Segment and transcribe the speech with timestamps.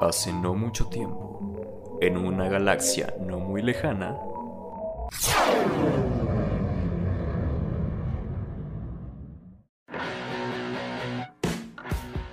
[0.00, 4.16] Hace no mucho tiempo, en una galaxia no muy lejana,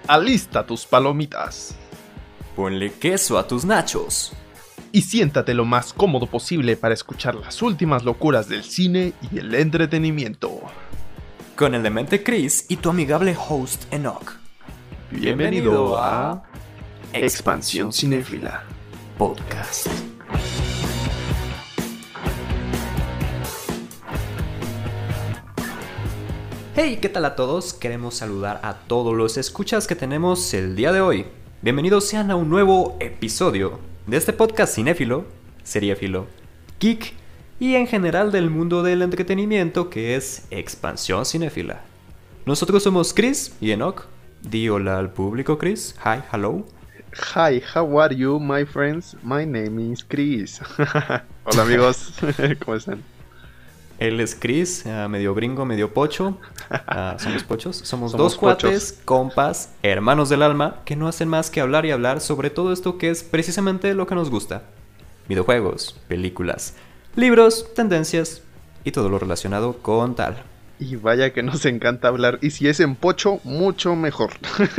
[0.08, 1.78] Alista tus palomitas
[2.56, 4.34] ponle queso a tus nachos.
[4.94, 9.56] y siéntate lo más cómodo posible para escuchar las últimas locuras del cine y el
[9.56, 10.60] entretenimiento.
[11.56, 14.34] Con el demente Chris y tu amigable host Enoch.
[15.10, 16.44] Bienvenido a
[17.14, 18.64] Expansión Cinéfila.
[19.18, 19.88] Podcast.
[26.74, 27.74] Hey, ¿qué tal a todos?
[27.74, 31.26] Queremos saludar a todos los escuchas que tenemos el día de hoy.
[31.62, 35.26] Bienvenidos sean a un nuevo episodio de este podcast cinéfilo,
[35.64, 36.28] seriéfilo,
[36.80, 37.14] geek
[37.60, 41.82] y en general del mundo del entretenimiento que es Expansión Cinéfila.
[42.46, 44.06] Nosotros somos Chris y Enoch.
[44.42, 45.94] Di hola al público, Chris.
[46.06, 46.66] Hi, hello.
[47.14, 49.18] Hi, how are you, my friends?
[49.22, 50.62] My name is Chris.
[51.44, 52.14] Hola amigos,
[52.64, 53.04] ¿cómo están?
[54.00, 56.38] Él es Chris, eh, medio gringo, medio pocho.
[56.70, 57.76] Ah, somos pochos.
[57.76, 61.92] Somos, Somos dos cuates, compas, hermanos del alma, que no hacen más que hablar y
[61.92, 64.64] hablar sobre todo esto que es precisamente lo que nos gusta.
[65.28, 66.76] Videojuegos, películas,
[67.18, 68.42] libros, tendencias
[68.86, 70.44] y todo lo relacionado con tal.
[70.82, 72.40] Y vaya que nos encanta hablar.
[72.42, 74.32] Y si es en pocho, mucho mejor.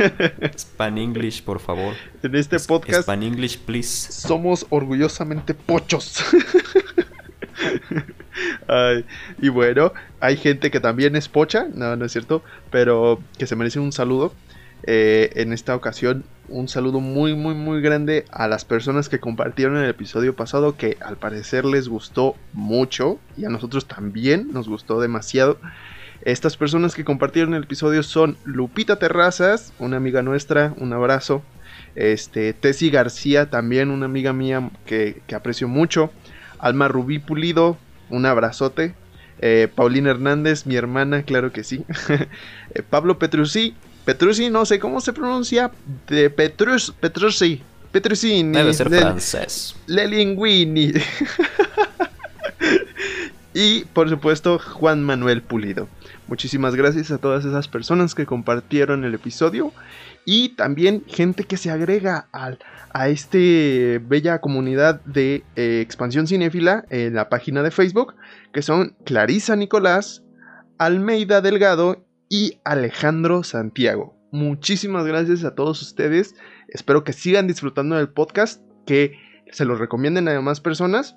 [0.57, 1.93] Span English, por favor.
[2.21, 4.11] en este Es- podcast Span English, please.
[4.11, 6.23] somos orgullosamente pochos.
[8.67, 9.05] Ay,
[9.41, 13.55] y bueno, hay gente que también es pocha, no, no es cierto, pero que se
[13.55, 14.33] merece un saludo.
[14.85, 19.77] Eh, en esta ocasión, un saludo muy, muy, muy grande a las personas que compartieron
[19.77, 24.99] el episodio pasado, que al parecer les gustó mucho y a nosotros también nos gustó
[24.99, 25.57] demasiado.
[26.25, 31.43] Estas personas que compartieron el episodio son Lupita Terrazas, una amiga nuestra, un abrazo.
[31.95, 36.11] Este, Tessy García, también una amiga mía que, que aprecio mucho.
[36.59, 37.77] Alma Rubí Pulido,
[38.09, 38.95] un abrazote.
[39.39, 41.83] Eh, Paulina Hernández, mi hermana, claro que sí.
[42.75, 43.75] Eh, Pablo Petrucci,
[44.05, 45.71] Petrucci, no sé cómo se pronuncia.
[46.07, 48.57] De Petrus, Petrucci, Petruccini.
[48.57, 49.75] Debe ser francés.
[49.85, 50.93] Lelinguini.
[53.53, 55.87] y por supuesto Juan Manuel Pulido.
[56.27, 59.71] Muchísimas gracias a todas esas personas que compartieron el episodio
[60.25, 62.59] y también gente que se agrega al,
[62.93, 68.15] a este bella comunidad de eh, expansión cinéfila en la página de Facebook,
[68.53, 70.23] que son Clarisa Nicolás,
[70.77, 74.15] Almeida Delgado y Alejandro Santiago.
[74.31, 76.35] Muchísimas gracias a todos ustedes.
[76.67, 79.19] Espero que sigan disfrutando del podcast, que
[79.51, 81.15] se los recomienden a demás personas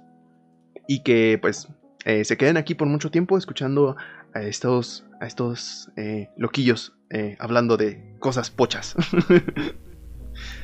[0.86, 1.68] y que pues
[2.06, 3.96] eh, se queden aquí por mucho tiempo escuchando
[4.32, 8.94] a estos, a estos eh, loquillos eh, hablando de cosas pochas.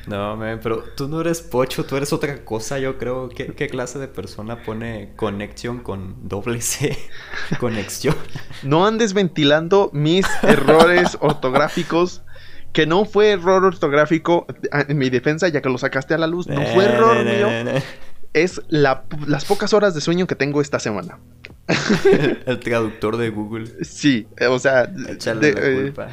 [0.05, 3.27] No, man, pero tú no eres pocho, tú eres otra cosa, yo creo.
[3.29, 6.95] ¿Qué, qué clase de persona pone conexión con doble C?
[7.59, 8.15] conexión.
[8.61, 12.21] no andes ventilando mis errores ortográficos.
[12.71, 16.47] Que no fue error ortográfico en mi defensa, ya que lo sacaste a la luz.
[16.47, 17.81] No fue error mío.
[18.33, 21.19] Es la- las pocas horas de sueño que tengo esta semana.
[22.45, 23.67] El traductor de Google.
[23.83, 26.07] Sí, o sea, Échale de- la eh, culpa.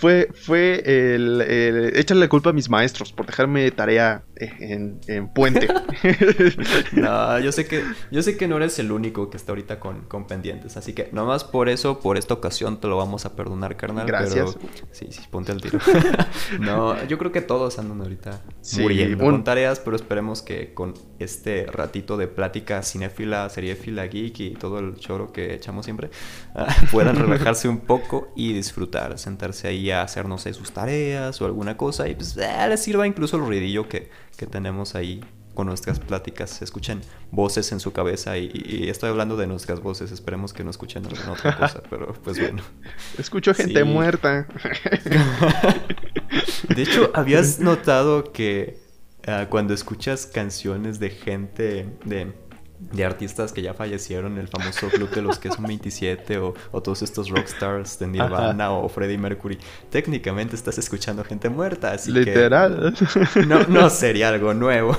[0.00, 5.28] fue, fue el, el- Échale la culpa a mis maestros por dejarme tarea en, en
[5.28, 5.68] puente.
[6.92, 10.02] No, yo sé que, yo sé que no eres el único que está ahorita con,
[10.02, 10.76] con pendientes.
[10.76, 14.06] Así que nomás por eso, por esta ocasión, te lo vamos a perdonar, carnal.
[14.06, 14.56] Gracias.
[14.56, 15.78] Pero sí, sí, ponte al tiro.
[16.60, 20.74] no, yo creo que todos andan ahorita Sí, muriendo un- con tareas, pero esperemos que
[20.74, 26.10] con este ratito de plática cinéfila, seriéfila, geek y todo el choro que echamos siempre,
[26.54, 31.40] ah, puedan relajarse un poco y disfrutar, sentarse ahí a hacer, no sé, sus tareas
[31.40, 35.24] o alguna cosa y pues eh, les sirva incluso el ruidillo que, que tenemos ahí
[35.54, 36.50] con nuestras pláticas.
[36.50, 40.62] Se escuchan voces en su cabeza y, y estoy hablando de nuestras voces, esperemos que
[40.64, 42.62] no escuchen alguna otra cosa, pero pues bueno.
[43.18, 43.84] Escucho gente Sí.
[43.84, 44.46] muerta.
[46.68, 48.78] De hecho, ¿habías notado que
[49.26, 52.32] ah, cuando escuchas canciones de gente, de,
[52.78, 56.82] de artistas que ya fallecieron, el famoso club de los que son 27 o, o
[56.82, 59.58] todos estos rockstars de Nirvana o Freddie Mercury,
[59.90, 62.94] técnicamente estás escuchando gente muerta, así Literal.
[63.32, 64.96] que no, no sería algo nuevo.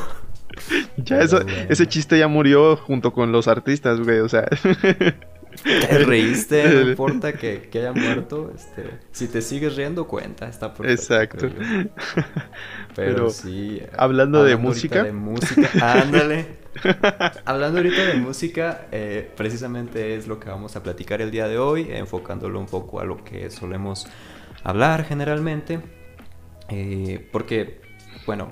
[0.97, 1.65] ya eso, bueno.
[1.69, 4.19] ese chiste ya murió junto con los artistas, güey.
[4.19, 4.47] O sea.
[5.63, 10.73] Te reíste, no importa que, que haya muerto, este, si te sigues riendo, cuenta, está
[10.73, 11.15] perfecto.
[11.15, 11.49] Exacto.
[12.95, 13.81] Pero, Pero, sí.
[13.97, 15.03] hablando de música.
[15.03, 15.69] De música,
[16.01, 16.57] ándale.
[17.45, 21.57] hablando ahorita de música, eh, precisamente es lo que vamos a platicar el día de
[21.57, 24.07] hoy, enfocándolo un poco a lo que solemos
[24.63, 25.79] hablar generalmente.
[26.69, 27.81] Eh, porque,
[28.25, 28.51] bueno,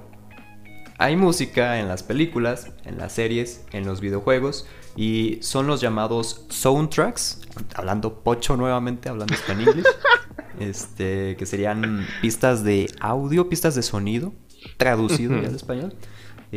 [0.97, 6.45] hay música en las películas, en las series, en los videojuegos y son los llamados
[6.49, 7.41] soundtracks,
[7.75, 9.83] hablando pocho nuevamente, hablando español,
[10.59, 14.33] este, que serían pistas de audio, pistas de sonido,
[14.77, 15.95] traducido ya al español.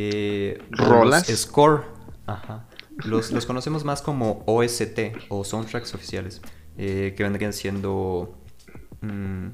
[0.00, 1.26] Eh, Rolas.
[1.26, 1.82] Score.
[2.26, 2.68] Ajá.
[3.04, 4.98] Los, los, conocemos más como OST
[5.28, 6.40] o soundtracks oficiales,
[6.76, 8.38] eh, que vendrían siendo...
[9.00, 9.48] Mm,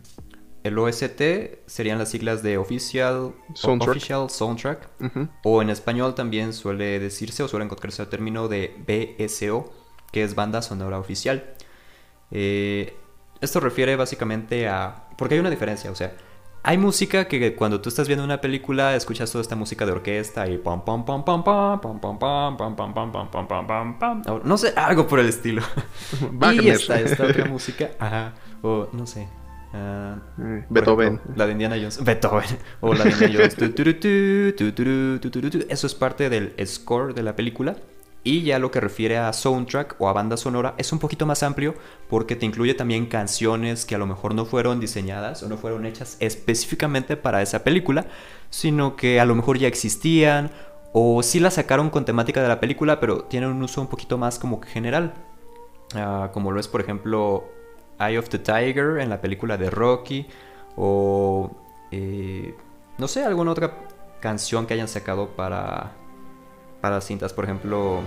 [0.64, 1.20] el OST
[1.66, 5.28] serían las siglas de Official Soundtrack, official soundtrack Ujú.
[5.42, 9.70] o en español también suele decirse o suele encontrarse el término de BSO,
[10.10, 11.54] que es banda sonora oficial.
[12.30, 12.96] Eh,
[13.42, 15.08] esto refiere básicamente a...
[15.18, 16.16] Porque hay una diferencia, o sea,
[16.66, 20.48] hay música que cuando tú estás viendo una película escuchas toda esta música de orquesta
[20.48, 23.66] y pam pam pam pam pam pam pam pam pam pam pam pam pam pam
[23.66, 25.62] pam pam no sé, algo por el estilo.
[26.54, 28.32] y está esta otra música, ajá,
[28.62, 29.28] o no sé.
[29.74, 31.20] ah, Eh, Beethoven.
[31.36, 32.02] la de Indiana Jones.
[32.02, 32.58] Beethoven.
[32.80, 33.56] O la de Indiana Jones.
[35.68, 37.76] Eso es parte del score de la película.
[38.26, 41.42] Y ya lo que refiere a soundtrack o a banda sonora es un poquito más
[41.42, 41.74] amplio
[42.08, 45.84] porque te incluye también canciones que a lo mejor no fueron diseñadas o no fueron
[45.84, 48.06] hechas específicamente para esa película,
[48.48, 50.50] sino que a lo mejor ya existían
[50.94, 54.16] o sí las sacaron con temática de la película, pero tienen un uso un poquito
[54.16, 55.12] más como que general.
[55.94, 57.44] Ah, como lo es, por ejemplo,
[58.00, 60.26] Eye of the Tiger en la película de Rocky
[60.76, 61.50] o
[61.90, 62.54] eh,
[62.96, 63.86] no sé, alguna otra
[64.20, 65.92] canción que hayan sacado para
[66.84, 68.02] para cintas, por ejemplo,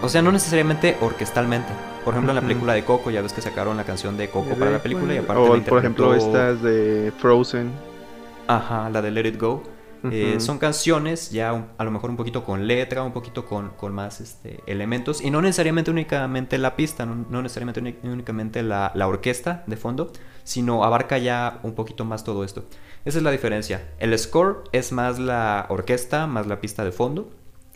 [0.00, 1.72] mm, o sea, no necesariamente orquestalmente.
[2.04, 4.56] Por ejemplo, en la película de Coco, ya ves que sacaron la canción de Coco
[4.56, 7.70] para la película y aparte O, la por ejemplo, estas de Frozen.
[8.48, 9.62] Ajá, la de Let It Go.
[10.10, 13.68] Eh, son canciones ya un- a lo mejor un poquito con letra, un poquito con,
[13.76, 18.90] con más este, elementos y no necesariamente únicamente la pista, no, no necesariamente únicamente la,
[18.96, 20.10] la orquesta de fondo,
[20.42, 22.64] sino abarca ya un poquito más todo esto.
[23.04, 23.90] Esa es la diferencia.
[23.98, 27.30] El score es más la orquesta, más la pista de fondo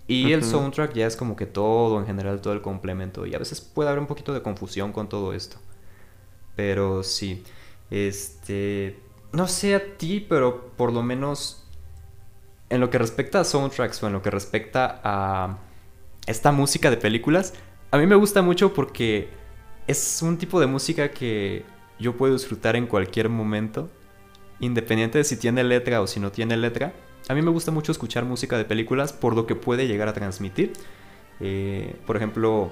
[0.08, 3.38] y el soundtrack ya es como que todo en general, todo el complemento y a
[3.38, 5.56] veces puede haber un poquito de confusión con todo esto.
[6.55, 7.43] Pero sí,
[7.90, 9.00] este,
[9.32, 11.64] no sé a ti, pero por lo menos
[12.70, 15.58] en lo que respecta a soundtracks o en lo que respecta a
[16.26, 17.55] esta música de películas,
[17.90, 19.28] a mí me gusta mucho porque
[19.87, 21.64] es un tipo de música que
[21.99, 23.90] yo puedo disfrutar en cualquier momento,
[24.60, 26.92] independiente de si tiene letra o si no tiene letra.
[27.28, 30.12] A mí me gusta mucho escuchar música de películas por lo que puede llegar a
[30.12, 30.72] transmitir.
[31.40, 32.70] Eh, por ejemplo,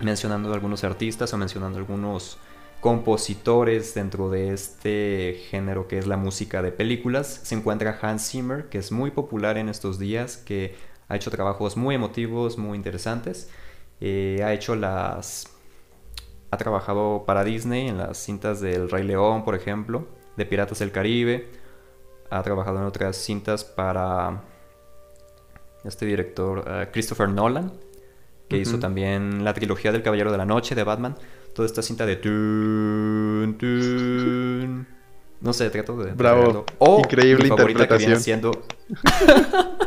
[0.00, 2.38] mencionando algunos artistas o mencionando algunos
[2.80, 7.40] compositores dentro de este género que es la música de películas.
[7.42, 10.76] Se encuentra Hans Zimmer, que es muy popular en estos días, que
[11.08, 13.50] ha hecho trabajos muy emotivos, muy interesantes.
[14.00, 15.48] Eh, ha hecho las...
[16.50, 20.06] Ha trabajado para Disney en las cintas del Rey León, por ejemplo,
[20.36, 21.48] de Piratas del Caribe.
[22.30, 24.42] Ha trabajado en otras cintas para
[25.84, 27.72] este director eh, Christopher Nolan,
[28.48, 31.16] que hizo también la trilogía del Caballero de la Noche de Batman.
[31.54, 32.16] Toda esta cinta de...
[32.16, 34.86] tun, tun.
[35.40, 36.12] No sé, trato de...
[36.12, 36.40] Bravo.
[36.42, 36.64] traerlo.
[36.78, 38.20] O Increíble mi favorita que viene interpretación.
[38.20, 38.66] siendo...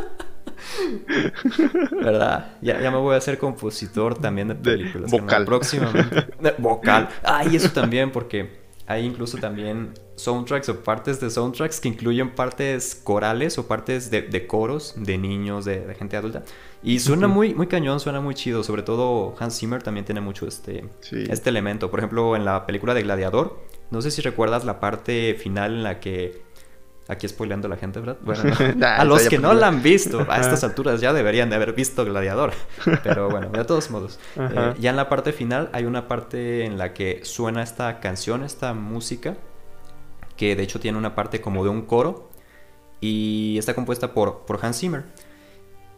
[2.02, 2.56] ¿Verdad?
[2.60, 5.10] Ya, ya me voy a hacer compositor también de De películas.
[5.10, 5.26] vocal.
[5.26, 6.26] carnal, Próximamente.
[6.40, 7.08] De vocal.
[7.22, 12.34] Ah, y eso también, porque hay incluso también soundtracks o partes de soundtracks que incluyen
[12.34, 16.42] partes corales o partes de, de coros de niños, de, de gente adulta.
[16.82, 18.62] Y suena muy, muy cañón, suena muy chido.
[18.62, 21.24] Sobre todo Hans Zimmer también tiene mucho este, Sí.
[21.28, 21.90] este elemento.
[21.90, 23.58] Por ejemplo, en la película de Gladiador,
[23.90, 26.42] no sé si recuerdas la parte final en la que...
[27.08, 28.18] Aquí spoileando a la gente, ¿verdad?
[28.22, 28.74] Bueno, no.
[28.76, 31.72] Nah, a los que no la han visto, a estas alturas ya deberían de haber
[31.72, 32.52] visto Gladiador.
[33.02, 34.20] Pero bueno, de todos modos.
[34.36, 38.44] Eh, ya en la parte final hay una parte en la que suena esta canción,
[38.44, 39.36] esta música,
[40.40, 42.30] que de hecho tiene una parte como de un coro
[43.00, 45.04] y está compuesta por, por Hans Zimmer.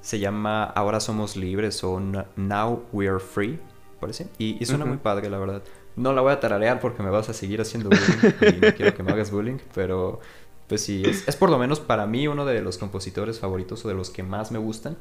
[0.00, 2.00] Se llama Ahora somos libres o
[2.36, 3.60] Now We Are Free,
[4.00, 4.26] parece.
[4.38, 5.62] Y, y suena muy padre, la verdad.
[5.94, 8.94] No la voy a tararear porque me vas a seguir haciendo bullying y no quiero
[8.96, 10.18] que me hagas bullying, pero
[10.66, 13.88] pues sí, es, es por lo menos para mí uno de los compositores favoritos o
[13.88, 14.96] de los que más me gustan.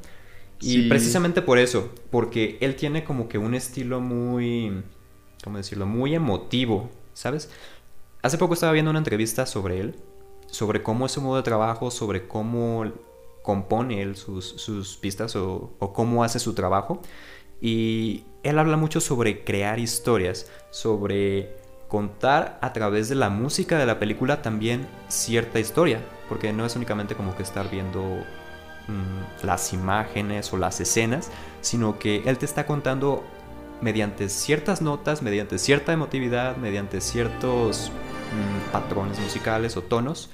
[0.59, 0.89] Y Sí.
[0.89, 4.83] precisamente por eso, porque él tiene como que un estilo muy,
[5.43, 5.87] ¿cómo decirlo?
[5.87, 7.49] Muy emotivo, ¿sabes?
[8.21, 9.95] Hace poco estaba viendo una entrevista sobre él,
[10.45, 12.85] sobre cómo es su modo de trabajo, sobre cómo
[13.41, 17.01] compone él sus, sus pistas o, cómo hace su trabajo.
[17.59, 21.55] Y él habla mucho sobre crear historias, sobre
[21.87, 25.99] contar a través de la música de la película también cierta historia,
[26.29, 28.01] porque no es únicamente como que estar viendo
[28.87, 33.23] mm, las imágenes o las escenas, sino que él te está contando
[33.81, 37.91] mediante ciertas notas, mediante cierta emotividad, mediante ciertos
[38.31, 40.29] mm, patrones musicales o tonos,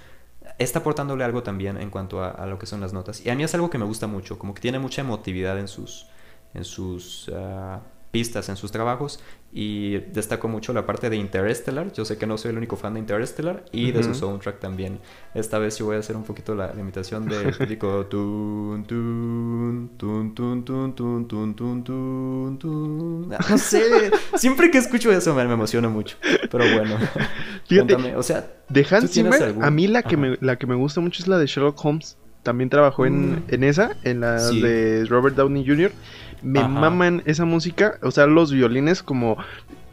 [0.58, 3.26] está aportándole algo también en cuanto a, lo que son las notas.
[3.26, 5.68] Y a mí es algo que me gusta mucho, como que tiene mucha emotividad en
[5.68, 6.08] sus,
[6.54, 9.20] en sus ah, pistas, en sus trabajos.
[9.54, 11.92] Y destaco mucho la parte de Interstellar.
[11.94, 15.00] Yo sé que no soy el único fan de Interstellar y de su soundtrack también.
[15.34, 20.36] Esta vez yo voy a hacer un poquito la, imitación de típico tun tun tun
[20.36, 23.30] tun tun tun tun tun tun tun.
[23.50, 26.18] No sé, siempre que escucho eso me, emociona mucho.
[26.52, 26.98] Pero bueno,
[27.68, 31.02] Fíjate, o sea, de Hans Zimmer, a mí la que me la que me gusta
[31.02, 32.18] mucho es la de Sherlock Holmes.
[32.44, 33.44] También trabajó en, mm.
[33.50, 35.92] en esa, en la de Robert Downey Jr.
[36.42, 39.38] Me maman esa música, o sea, los violines como...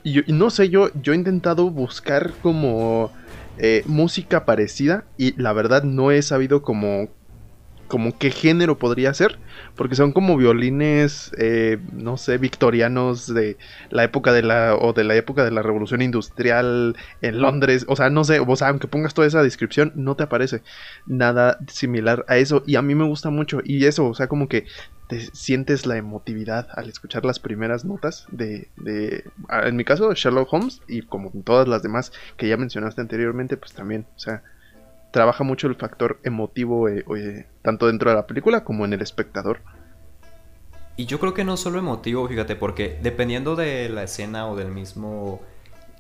[0.02, 3.12] Y, no sé, yo, yo he intentado buscar como
[3.56, 7.08] eh, música parecida y la verdad no he sabido como
[7.88, 9.38] como qué género podría ser,
[9.76, 13.56] porque son como violines, eh, no sé, victorianos de
[13.90, 17.96] la época de la, o de la época de la revolución industrial en Londres, o
[17.96, 20.62] sea, no sé, o sea, aunque pongas toda esa descripción, no te aparece
[21.06, 24.48] nada similar a eso, y a mí me gusta mucho, y eso, o sea, como
[24.48, 24.66] que
[25.08, 30.52] te sientes la emotividad al escuchar las primeras notas de, de en mi caso, Sherlock
[30.52, 34.42] Holmes, y como en todas las demás que ya mencionaste anteriormente, pues también, o sea,
[35.14, 39.00] trabaja mucho el factor emotivo, eh, eh, tanto dentro de la película como en el
[39.00, 39.60] espectador.
[40.96, 44.72] Y yo creo que no solo emotivo, fíjate, porque dependiendo de la escena o del
[44.72, 45.40] mismo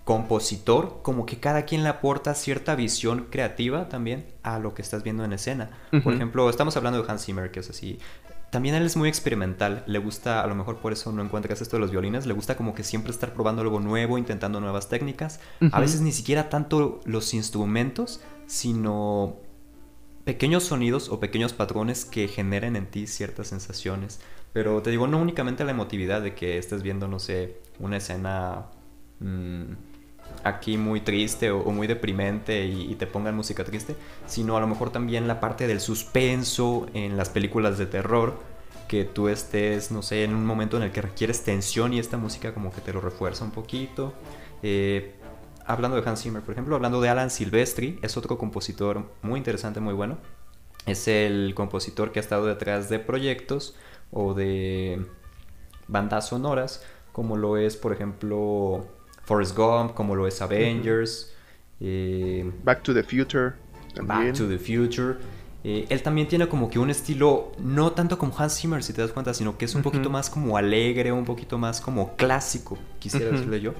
[0.02, 5.04] compositor, como que cada quien le aporta cierta visión creativa también a lo que estás
[5.04, 5.70] viendo en escena.
[6.02, 8.00] Por ejemplo, estamos hablando de Hans Zimmer, que es así.
[8.50, 11.76] También él es muy experimental, le gusta, a lo mejor por eso no encuentras esto
[11.76, 15.40] de los violines, le gusta como que siempre estar probando algo nuevo, intentando nuevas técnicas.
[15.72, 19.36] A veces ni siquiera tanto los instrumentos, sino
[20.24, 24.20] pequeños sonidos o pequeños patrones que generen en ti ciertas sensaciones.
[24.52, 28.66] Pero te digo, no únicamente la emotividad de que estés viendo, no sé, una escena
[29.20, 29.72] mm,
[30.44, 33.96] aquí muy triste o, muy deprimente y, te pongan música triste,
[34.26, 38.38] sino a lo mejor también la parte del suspenso en las películas de terror,
[38.88, 42.16] que tú estés, no sé, en un momento en el que requieres tensión y esta
[42.16, 44.12] música como que te lo refuerza un poquito.
[44.62, 45.14] Eh,
[45.66, 49.80] hablando de Hans Zimmer, por ejemplo, hablando de Alan Silvestri, es otro compositor muy interesante,
[49.80, 50.18] muy bueno.
[50.86, 53.74] Es el compositor que ha estado detrás de proyectos
[54.10, 55.04] o de
[55.88, 58.86] bandas sonoras, como lo es, por ejemplo,
[59.24, 61.32] Forrest Gump, como lo es Avengers.
[61.80, 63.54] Eh, Back to the Future.
[64.02, 65.16] Back to the Future.
[65.66, 69.00] Eh, él también tiene como que un estilo, no tanto como Hans Zimmer, si te
[69.00, 72.78] das cuenta, sino que es un poquito más como alegre, un poquito más como clásico,
[72.98, 73.72] quisiera decirle yo.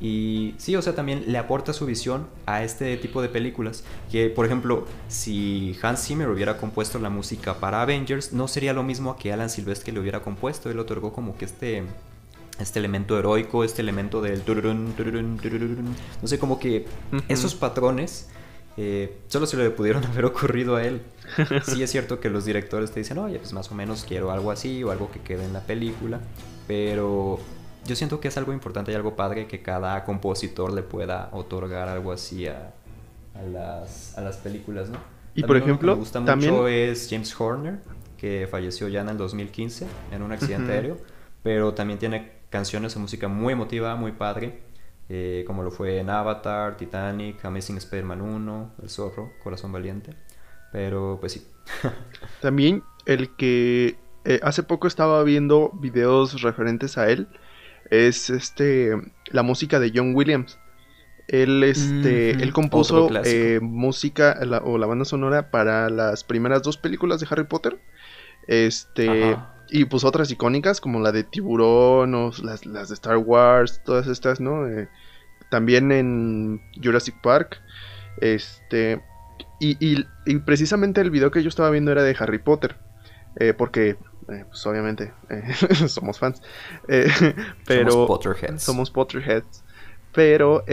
[0.00, 3.84] Y sí, o sea, también le aporta su visión a este tipo de películas.
[4.10, 8.82] Que, por ejemplo, si Hans Zimmer hubiera compuesto la música para Avengers, no sería lo
[8.82, 10.70] mismo que Alan Silvestre le hubiera compuesto.
[10.70, 11.84] Él otorgó como que este,
[12.60, 14.42] este elemento heroico, este elemento del...
[14.44, 16.86] no sé, como que
[17.28, 18.28] esos patrones
[18.76, 21.02] eh, solo se le pudieron haber ocurrido a él.
[21.64, 24.50] Sí es cierto que los directores te dicen, oye, pues más o menos quiero algo
[24.50, 26.20] así o algo que quede en la película.
[26.66, 27.40] Pero
[27.86, 31.88] yo siento que es algo importante y algo padre que cada compositor le pueda otorgar
[31.88, 32.72] algo así a,
[33.52, 34.98] las, a las películas, ¿no?
[35.34, 37.78] Y por ejemplo, me gusta mucho es James Horner,
[38.16, 40.96] que falleció ya en el 2015 en un accidente aéreo,
[41.42, 44.62] pero también tiene canciones de música muy emotiva, muy padre,
[45.08, 50.14] eh, como lo fue en Avatar, Titanic, Amazing Spider-Man 1, El Zorro, Corazón Valiente,
[50.72, 51.46] pero pues sí.
[52.40, 57.28] también el que eh, hace poco estaba viendo videos referentes a él,
[57.90, 58.92] es este
[59.30, 60.58] la música de John Williams.
[61.28, 67.20] Él, este, él compuso eh, música o la banda sonora para las primeras dos películas
[67.20, 67.80] de Harry Potter.
[68.46, 69.36] Este,
[69.68, 74.40] y pues otras icónicas como la de Tiburón o las, de Star Wars, todas estas,
[74.40, 74.68] ¿no?
[74.68, 74.88] Eh,
[75.50, 77.60] también en Jurassic Park.
[78.20, 79.02] Este,
[79.58, 82.76] y, y, precisamente el video que yo estaba viendo era de Harry Potter.
[83.38, 83.96] Eh, porque
[84.28, 85.54] eh, pues obviamente eh,
[85.88, 86.42] somos fans.
[86.88, 87.08] Eh,
[87.66, 88.62] pero somos Potterheads.
[88.62, 89.64] Somos Potterheads.
[90.12, 90.64] Pero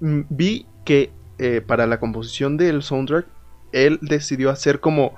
[0.00, 1.12] mm, vi que
[1.66, 3.26] para la composición del soundtrack,
[3.72, 5.14] él decidió hacer como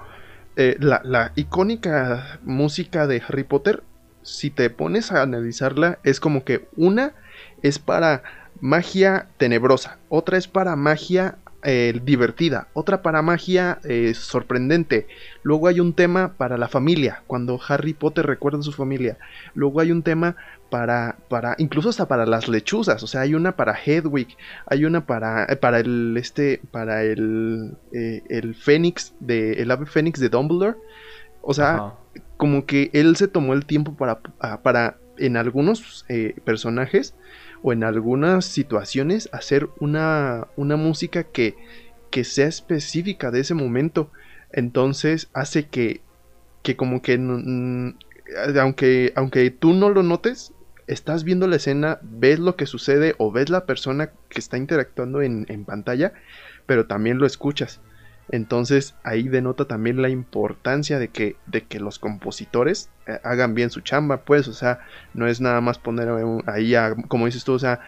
[0.57, 3.83] la, la, icónica música de Harry Potter.
[4.23, 7.15] Si te pones a analizarla, es como que una
[7.63, 8.23] es para
[8.61, 15.07] magia tenebrosa, otra es para magia eh, divertida, otra para magia eh, sorprendente.
[15.43, 19.17] Luego hay un tema para la familia, cuando Harry Potter recuerda a su familia.
[19.55, 20.37] Luego hay un tema
[20.69, 25.07] para, para, incluso hasta para las lechuzas, o sea, hay una para Hedwig, hay una
[25.07, 30.77] para, eh, para el, este, para el, el Fénix, de, el ave Fénix de Dumbledore.
[31.41, 31.95] O sea,
[32.37, 34.21] como que él se tomó el tiempo para,
[34.63, 36.05] para en algunos
[36.45, 37.15] personajes
[37.67, 41.57] o en algunas situaciones hacer una, una música que,
[42.11, 44.11] que sea específica de ese momento.
[44.53, 46.03] Entonces hace que,
[46.63, 47.15] que como que,
[48.61, 50.53] aunque, aunque tú no lo notes,
[50.87, 55.23] estás viendo la escena, ves lo que sucede o ves la persona que está interactuando
[55.23, 56.13] en, en pantalla,
[56.67, 57.81] pero también lo escuchas.
[58.31, 63.71] Entonces ahí denota también la importancia de que, de que los compositores eh, hagan bien
[63.71, 64.81] su chamba, pues, o sea,
[65.13, 66.09] no es nada más poner
[66.47, 67.81] ahí, a, como dices tú, o sea,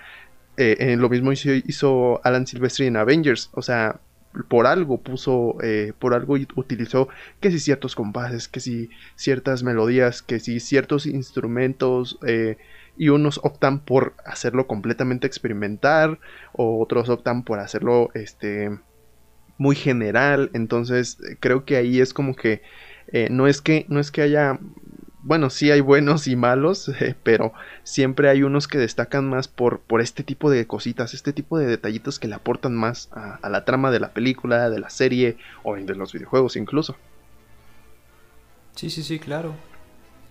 [0.58, 4.00] eh, lo mismo hizo, Alan Silvestri en Avengers, o sea,
[4.48, 7.08] por algo puso, eh, por algo utilizó
[7.40, 12.18] que si ciertos compases, que si ciertas melodías, que si ciertos instrumentos,
[12.98, 16.18] y unos optan por hacerlo completamente experimental,
[16.52, 18.70] o otros optan por hacerlo, este,
[19.58, 20.50] muy general.
[20.54, 22.62] Entonces, creo que ahí es como que
[23.08, 24.58] eh, no es que no es que haya
[25.26, 29.80] bueno, sí hay buenos y malos, eh, pero siempre hay unos que destacan más por,
[29.80, 33.64] por este tipo de cositas, este tipo de detallitos que le aportan más a, la
[33.64, 36.94] trama de la película, de la serie o de los videojuegos incluso.
[38.76, 39.54] Sí, sí, sí, claro.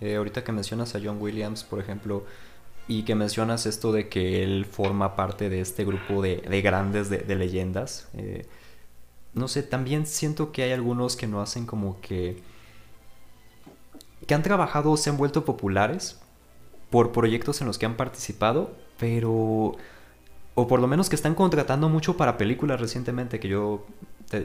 [0.00, 2.24] Eh, ahorita que mencionas a John Williams, por ejemplo,
[2.88, 7.36] y que mencionas esto de que él forma parte de este grupo de, grandes de,
[7.36, 8.08] leyendas,
[9.36, 12.42] no sé, también siento que hay algunos que no hacen como que...
[14.26, 16.18] que han trabajado se han vuelto populares
[16.90, 19.76] por proyectos en los que han participado, pero...
[20.54, 23.86] o por lo menos que están contratando mucho para películas recientemente, que yo...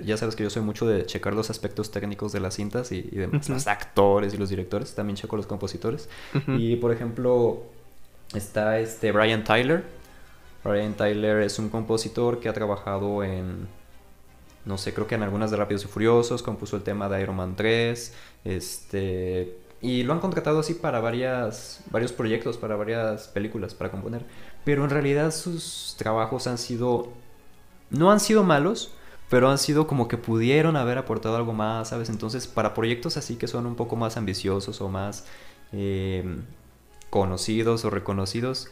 [0.04, 3.02] Ya sabes que yo soy mucho de checar los aspectos técnicos de las cintas y,
[3.02, 6.08] de los actores y los directores, también checo los compositores.
[6.46, 7.64] Y por ejemplo,
[8.36, 9.84] está este Brian Tyler.
[10.64, 13.68] Brian Tyler es un compositor que ha trabajado en
[14.65, 17.36] no sé, creo que en algunas de Rápidos y Furiosos compuso el tema de Iron
[17.36, 18.13] Man 3,
[18.46, 24.24] este, y lo han contratado así para varias, varios proyectos, para varias películas, para componer.
[24.63, 27.12] Pero en realidad sus trabajos han sido,
[27.89, 28.94] no han sido malos,
[29.30, 32.10] pero han sido como que pudieron haber aportado algo más, ¿sabes?
[32.10, 35.25] Entonces, para proyectos así que son un poco más ambiciosos o más
[35.72, 36.24] eh,
[37.09, 38.70] conocidos o reconocidos,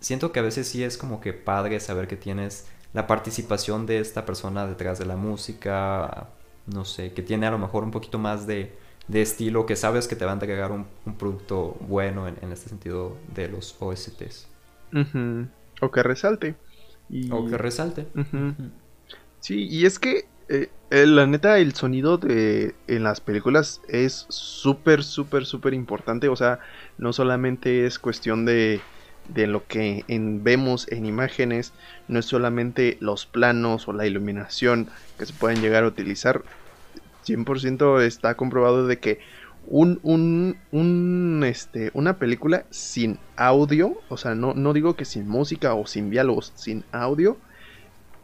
[0.00, 3.98] siento que a veces sí es como que padre saber que tienes la participación de
[3.98, 6.28] esta persona detrás de la música,
[6.66, 8.72] no sé, que tiene a lo mejor un poquito más de,
[9.12, 13.48] estilo, que sabes que te van a entregar un, producto bueno en, este sentido de
[13.48, 14.48] los OSTs.
[15.80, 16.54] O que resalte.
[17.30, 18.06] O que resalte.
[19.40, 25.02] Sí, y es que eh, la neta, el sonido de en las películas es súper,
[25.02, 26.28] súper, súper importante.
[26.28, 26.60] O sea,
[26.98, 28.80] no solamente es cuestión de
[29.28, 31.72] de lo que vemos en imágenes
[32.08, 36.42] no es solamente los planos o la iluminación que se pueden llegar a utilizar.
[37.26, 39.20] 100% está comprobado de que
[39.68, 45.74] un, un, este, una película sin audio, o sea, no, no digo que sin música
[45.74, 47.36] o sin diálogos, sin audio,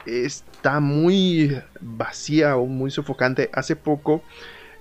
[0.06, 3.50] está muy vacía o muy sofocante.
[3.52, 4.22] Hace poco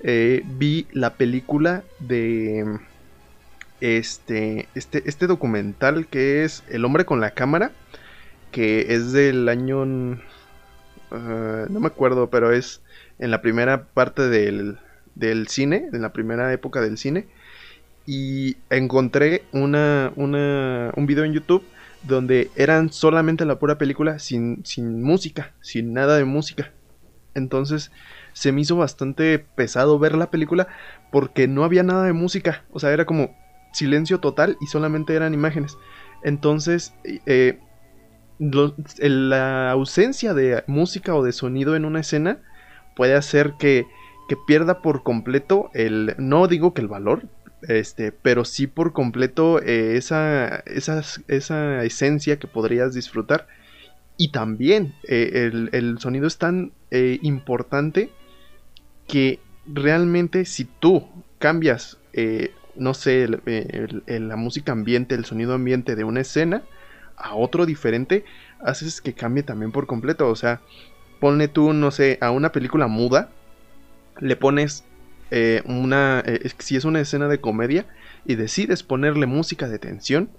[0.04, 2.80] eh, vi la película de
[3.82, 7.72] este, este, este documental que es El hombre con la cámara,
[8.52, 10.20] que es del año...
[11.12, 12.82] Ah, no me acuerdo, pero es
[13.20, 14.78] en la primera parte del,
[15.16, 17.28] del cine, en la primera época del cine.
[18.06, 21.64] Y encontré una, una, un video en YouTube
[22.04, 26.72] donde eran solamente la pura película sin, sin música, sin nada de música.
[27.36, 27.92] Entonces
[28.34, 30.68] se me hizo bastante pesado ver la película
[31.12, 32.64] porque no había nada de música.
[32.72, 33.36] O sea, era como,
[33.72, 35.78] silencio total y solamente eran imágenes.
[36.24, 36.94] Entonces,
[37.26, 37.60] eh,
[38.40, 42.40] la ausencia de música o de sonido en una escena
[42.96, 43.86] puede hacer que,
[44.28, 47.28] que, pierda por completo el, no digo que el valor,
[47.68, 53.48] este, pero sí por completo eh, esa, esa, esa, esencia que podrías disfrutar.
[54.18, 58.12] Y también eh, el, el, sonido es tan importante
[59.08, 61.08] que realmente si tú
[61.40, 61.98] cambias
[62.76, 66.64] no sé, la música ambiente, el sonido ambiente de una escena
[67.18, 68.26] a otro diferente,
[68.64, 70.28] haces que cambie también por completo.
[70.30, 70.62] O sea,
[71.20, 73.30] ponle tú, no sé, a una película muda,
[74.20, 74.84] le pones
[75.30, 77.86] eh, una, eh, si es una escena de comedia
[78.26, 80.30] y decides ponerle música de tensión,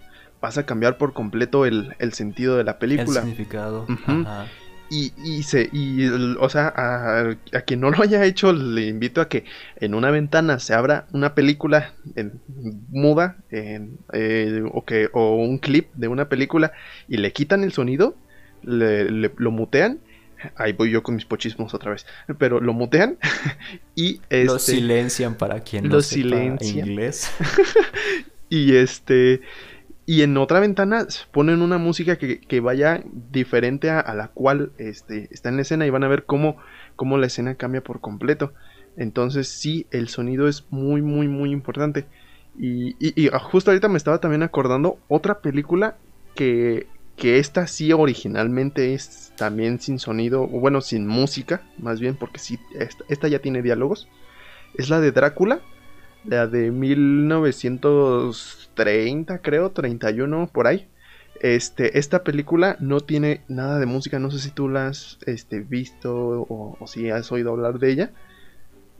[0.40, 3.20] vas a cambiar por completo el, sentido de la película.
[3.20, 3.86] El significado.
[4.94, 6.06] Y, y, se, y
[6.38, 9.44] o sea, a, quien no lo haya hecho, le invito a que
[9.76, 12.42] en una ventana se abra una película en,
[12.90, 16.72] muda en, eh, o, que, o un clip de una película
[17.08, 18.18] y le quitan el sonido,
[18.62, 20.00] le, lo mutean.
[20.56, 22.04] Ahí voy yo con mis pochismos otra vez.
[22.38, 23.16] Pero lo mutean
[23.94, 27.30] y este, lo silencian para quien no sepa inglés.
[28.50, 29.40] y este
[30.04, 35.48] y en otra ventana ponen una música que, vaya diferente a, la cual este, está
[35.48, 36.56] en la escena y van a ver cómo,
[36.96, 38.52] cómo la escena cambia por completo.
[38.96, 42.06] Entonces sí, el sonido es muy, muy, muy importante.
[42.58, 45.96] Y, y, ah, justo ahorita me estaba también acordando otra película
[46.34, 46.86] que,
[47.16, 52.38] que esta sí originalmente es también sin sonido, o bueno, sin música, más bien, porque
[52.38, 52.58] sí,
[53.08, 54.08] esta, ya tiene diálogos.
[54.74, 55.60] Es la de Drácula,
[56.24, 60.86] la de 1930, creo, 31, por ahí.
[61.40, 65.60] Este, esta película no tiene nada de música, no sé si tú la has este,
[65.60, 68.10] visto o, o si has oído hablar de ella.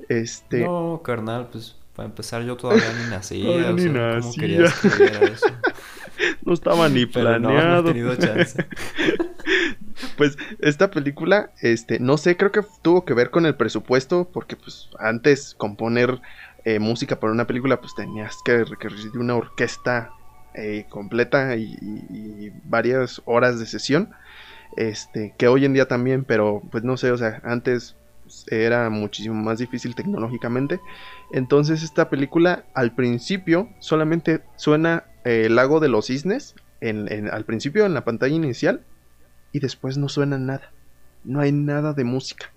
[0.08, 0.64] Este...
[0.64, 3.42] No, carnal, pues para empezar yo todavía ni nací.
[3.46, 4.64] o ni nacía.
[4.64, 5.46] eso?
[6.44, 7.82] no estaba ni planeado.
[7.82, 8.66] no, he tenido chance.
[10.16, 14.56] pues esta película, este, no sé, creo que tuvo que ver con el presupuesto, porque
[14.56, 16.20] pues antes componer
[16.64, 20.10] eh, música para una película, pues tenías que requerir una orquesta
[20.54, 24.10] eh, completa y, varias horas de sesión.
[24.76, 27.96] Este, que hoy en día también, pero pues no sé, o sea, antes
[28.48, 30.80] era muchísimo más difícil tecnológicamente.
[31.32, 37.44] Entonces esta película al principio solamente suena eh, el lago de los cisnes, en, al
[37.44, 38.82] principio en la pantalla inicial,
[39.52, 40.72] y después no suena nada.
[41.24, 42.51] No hay nada de música.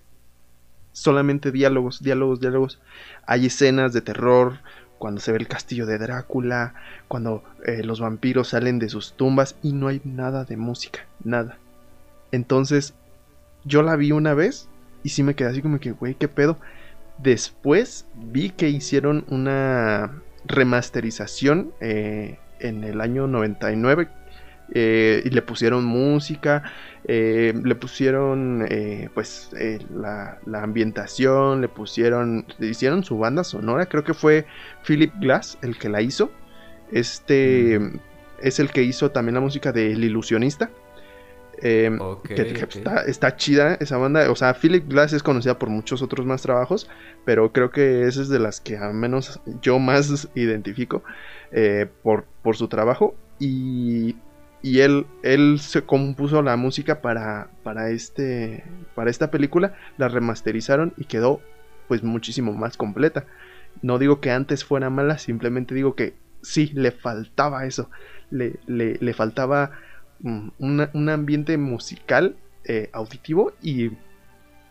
[0.96, 2.80] Solamente diálogos, diálogos, diálogos.
[3.26, 4.60] Hay escenas de terror,
[4.96, 6.72] cuando se ve el castillo de Drácula,
[7.06, 11.58] cuando eh, los vampiros salen de sus tumbas y no hay nada de música, nada.
[12.32, 12.94] Entonces,
[13.66, 14.70] yo la vi una vez
[15.02, 16.56] y sí me quedé así como que, güey, ¿qué pedo?
[17.18, 24.08] Después vi que hicieron una remasterización eh, en el año 99
[24.74, 26.62] eh, y le pusieron música,
[27.04, 28.66] eh, le pusieron
[29.14, 29.50] pues
[29.94, 34.46] la, ambientación, le pusieron, le hicieron su banda sonora, creo que fue
[34.86, 36.30] Philip Glass el que la hizo,
[36.92, 37.80] este
[38.42, 40.70] es el que hizo también la música de El Ilusionista,
[41.62, 42.66] Em, que,
[43.06, 44.30] Está, chida esa banda.
[44.30, 46.88] O sea, Philip Glass es conocida por muchos otros más trabajos,
[47.24, 51.02] pero creo que esa es de las que al menos yo más identifico
[51.52, 53.14] eh, por, por su trabajo.
[53.38, 54.16] Y,
[54.62, 58.64] y él, él se compuso la música para, para, este,
[58.94, 61.40] para esta película, la remasterizaron y quedó
[61.88, 63.26] pues muchísimo más completa.
[63.82, 67.90] No digo que antes fuera mala, simplemente digo que sí, le faltaba eso.
[68.30, 69.70] Le, le, le faltaba
[70.22, 73.92] un ambiente musical eh, auditivo y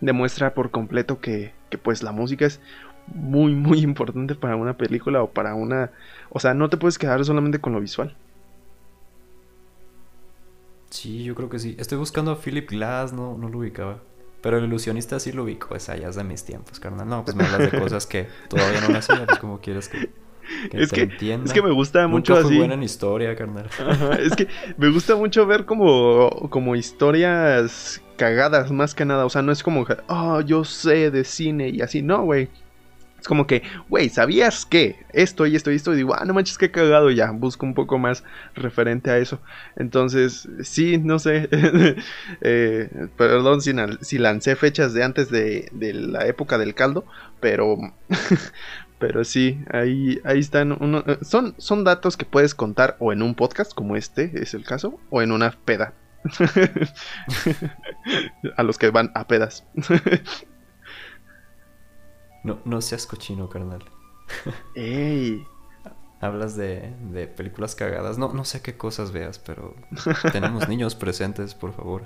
[0.02, 2.60] demuestra por completo que, pues la música es
[3.08, 5.92] muy muy importante para una película o para una
[6.30, 8.16] o sea no te puedes quedar solamente con lo visual
[10.96, 14.02] sí yo creo que sí estoy buscando a Philip Glass no no lo ubicaba
[14.42, 17.36] pero el ilusionista sí lo ubico esa ya es de mis tiempos carnal no pues
[17.36, 20.10] me hablas de cosas que todavía no nací pues como quieres que
[20.72, 21.10] es, que,
[21.44, 22.58] es que me gusta mucho, así.
[22.58, 23.68] buena en historia, carnal.
[24.20, 29.26] es que me gusta mucho ver como, como historias cagadas, más que nada.
[29.26, 32.02] O sea, no es como, oh, yo sé de cine y así.
[32.02, 32.50] No, güey.
[33.26, 35.92] Es como que, güey, ¿sabías que esto y esto y esto?
[35.92, 37.10] Y digo, ah, no manches, qué cagado.
[37.10, 39.42] ya, busco un poco más referente a eso.
[39.78, 41.50] Entonces, sí, no sé.
[42.42, 47.04] eh, perdón si, si, lancé fechas de antes de, de la época del caldo.
[47.40, 47.78] Pero,
[49.00, 50.78] pero sí, ahí, ahí están.
[50.80, 54.64] Uno, son, son datos que puedes contar o en un podcast, como este es el
[54.64, 55.96] caso, o en una peda.
[58.56, 59.66] a los que van a pedas.
[62.46, 63.84] No, no seas cochino, carnal.
[64.76, 65.46] ¡Ey!
[66.22, 68.18] Hablas de, de, películas cagadas.
[68.18, 69.76] No, no sé qué cosas veas, pero
[70.32, 72.04] tenemos niños presentes, por favor.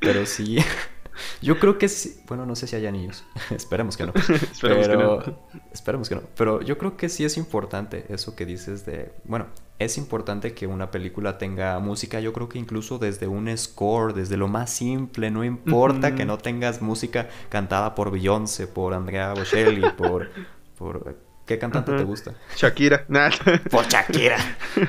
[0.00, 0.58] Pero sí.
[1.42, 2.20] Yo creo que sí.
[2.26, 3.24] Bueno, no sé si haya niños.
[3.50, 4.12] esperemos que no.
[4.14, 5.38] esperemos que no.
[5.72, 6.22] Esperemos que no.
[6.36, 9.12] Pero yo creo que sí es importante eso que dices de.
[9.24, 9.46] Bueno,
[9.78, 12.20] es importante que una película tenga música.
[12.20, 15.30] Yo creo que incluso desde un score, desde lo más simple.
[15.30, 20.30] No importa que no tengas música cantada por Beyoncé, por Andrea Bocelli, por.
[20.76, 22.34] por ¿Qué cantante te gusta?
[22.56, 23.06] Shakira.
[23.70, 24.36] Por Shakira.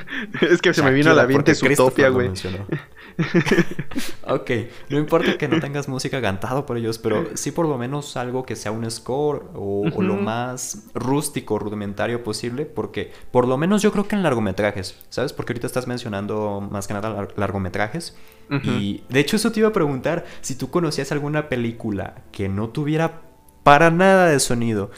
[0.42, 2.28] es que se me vino a la mente su topia, güey.
[4.26, 4.50] ok,
[4.90, 8.44] no importa que no tengas música cantado por ellos, pero sí por lo menos algo
[8.44, 13.90] que sea un score o, lo más rústico, rudimentario posible, porque por lo menos yo
[13.90, 15.32] creo que en largometrajes, ¿sabes?
[15.32, 18.16] Porque ahorita estás mencionando más que nada largometrajes.
[18.64, 22.68] Y de hecho eso te iba a preguntar si tú conocías alguna película que no
[22.68, 23.22] tuviera
[23.62, 24.90] para nada de sonido,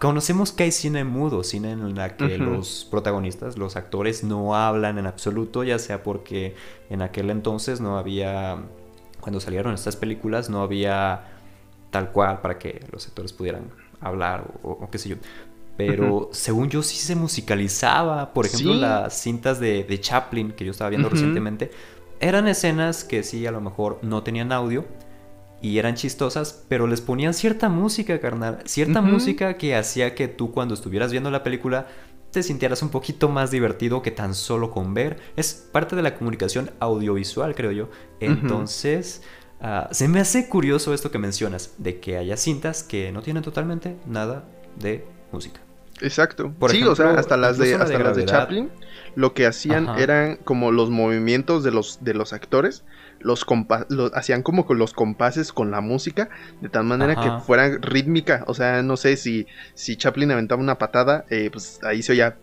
[0.00, 4.98] conocemos que hay cine mudo, cine en la que los protagonistas, los actores no hablan
[4.98, 6.54] en absoluto, ya sea porque
[6.90, 8.58] en aquel entonces no había,
[9.20, 11.24] cuando salieron estas películas, no había
[11.90, 13.64] tal cual para que los actores pudieran
[14.00, 15.16] hablar o, qué sé yo.
[15.76, 18.32] pero según yo sí se musicalizaba.
[18.34, 21.70] Por ejemplo, las cintas de, Chaplin que yo estaba viendo recientemente,
[22.20, 24.84] eran escenas que sí, a lo mejor no tenían audio
[25.62, 28.58] y eran chistosas, pero les ponían cierta música, carnal.
[28.64, 31.86] Cierta música que hacía que tú cuando estuvieras viendo la película
[32.32, 35.18] te sintieras un poquito más divertido que tan solo con ver.
[35.36, 37.90] Es parte de la comunicación audiovisual, creo yo.
[38.20, 39.22] Entonces,
[39.60, 43.42] ah, se me hace curioso esto que mencionas, de que haya cintas que no tienen
[43.42, 45.60] totalmente nada de música.
[46.00, 46.52] Exacto.
[46.68, 48.70] sí, o sea, hasta las de, hasta las de Chaplin,
[49.14, 52.82] lo que hacían eran como los movimientos de los, de los actores,
[53.22, 53.44] los,
[54.14, 56.28] hacían como con los compases con la música,
[56.60, 58.44] de tal manera que fuera rítmica.
[58.46, 62.36] O sea, no sé si, si Chaplin aventaba una patada, eh, pues ahí se oía.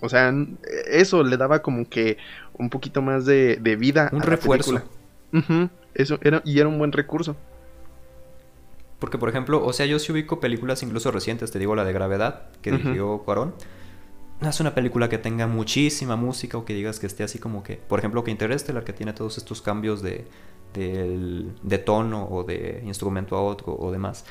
[0.00, 0.32] O sea,
[0.86, 2.18] eso le daba como que
[2.54, 4.82] un poquito más de, vida un refuerzo.
[5.94, 7.36] Eso era, y era un buen recurso.
[8.98, 11.92] Porque, por ejemplo, o sea, yo sí ubico películas incluso recientes, te digo la de
[11.92, 13.54] Gravedad, que dirigió Cuarón.
[14.40, 17.62] No es una película que tenga muchísima música o que digas que esté así como
[17.62, 20.26] que, por ejemplo, que Interstellar, que tiene todos estos cambios de,
[20.74, 24.24] de, de tono o de instrumento a otro o demás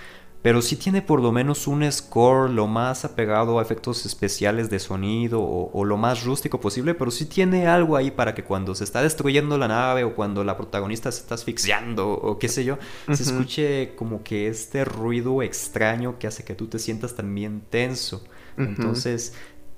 [0.46, 4.78] pero sí tiene por lo menos un score lo más apegado a efectos especiales de
[4.78, 8.84] sonido o, lo más rústico posible, pero sí tiene algo ahí para que cuando se
[8.84, 12.78] está destruyendo la nave o cuando la protagonista se está asfixiando o qué sé yo,
[13.12, 18.24] se escuche como que este ruido extraño que hace que tú te sientas también tenso.
[18.56, 19.34] Entonces,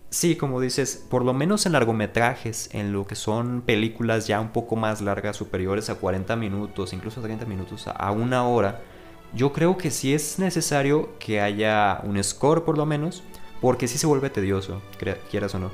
[0.10, 4.50] sí, como dices, por lo menos en largometrajes, en lo que son películas ya un
[4.50, 8.82] poco más largas, superiores a 40 minutos, incluso 30 minutos, a una hora,
[9.34, 13.24] yo creo que sí es necesario que haya un score por lo menos,
[13.62, 14.82] porque sí se vuelve tedioso,
[15.30, 15.72] quieras o no.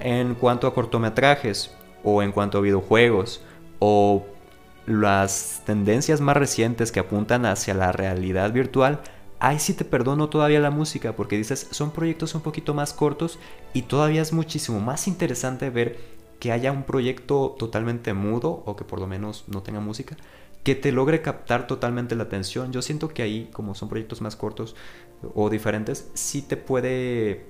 [0.00, 3.42] En cuanto a cortometrajes, o en cuanto a videojuegos,
[3.78, 4.26] o
[4.86, 9.00] las tendencias más recientes que apuntan hacia la realidad virtual,
[9.40, 13.38] ahí sí te perdono todavía la música, porque dices, son proyectos un poquito más cortos
[13.72, 15.98] y todavía es muchísimo más interesante ver
[16.38, 20.16] que haya un proyecto totalmente mudo o que por lo menos no tenga música
[20.62, 22.72] que te logre captar totalmente la atención.
[22.72, 24.76] Yo siento que ahí, como son proyectos más cortos
[25.34, 27.46] o diferentes, sí te puede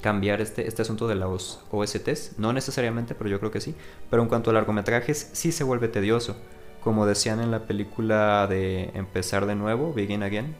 [0.00, 2.38] cambiar este, este asunto de los OSTs.
[2.38, 3.74] No necesariamente, pero yo creo que sí.
[4.10, 6.36] Pero en cuanto a largometrajes, sí se vuelve tedioso.
[6.80, 10.56] Como decían en la película de Empezar de nuevo, Begin Again.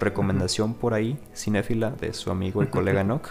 [0.00, 3.28] Recomendación por ahí, cinéfila, de su amigo y colega Nock.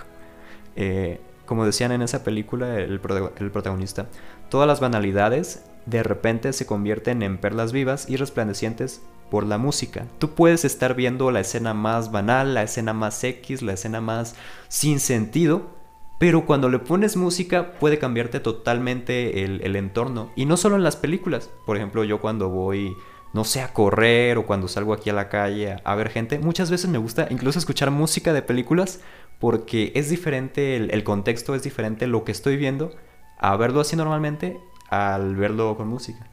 [0.76, 3.02] Eh, como decían en esa película, el,
[3.40, 4.08] el protagonista,
[4.50, 10.06] todas las banalidades de repente se convierten en perlas vivas y resplandecientes por la música.
[10.20, 14.36] Tú puedes estar viendo la escena más banal, la escena más X, la escena más
[14.68, 15.80] sin sentido,
[16.20, 20.32] pero cuando le pones música puede cambiarte totalmente el, entorno.
[20.36, 21.50] Y no solo en las películas.
[21.66, 22.96] Por ejemplo, yo cuando voy,
[23.34, 26.72] no sé, a correr o cuando salgo aquí a la calle a, ver gente, muchas
[26.72, 29.02] veces me gusta incluso escuchar música de películas
[29.40, 32.96] porque es diferente, el, el contexto es diferente lo que estoy viendo
[33.38, 36.30] a verlo así normalmente al verlo con música.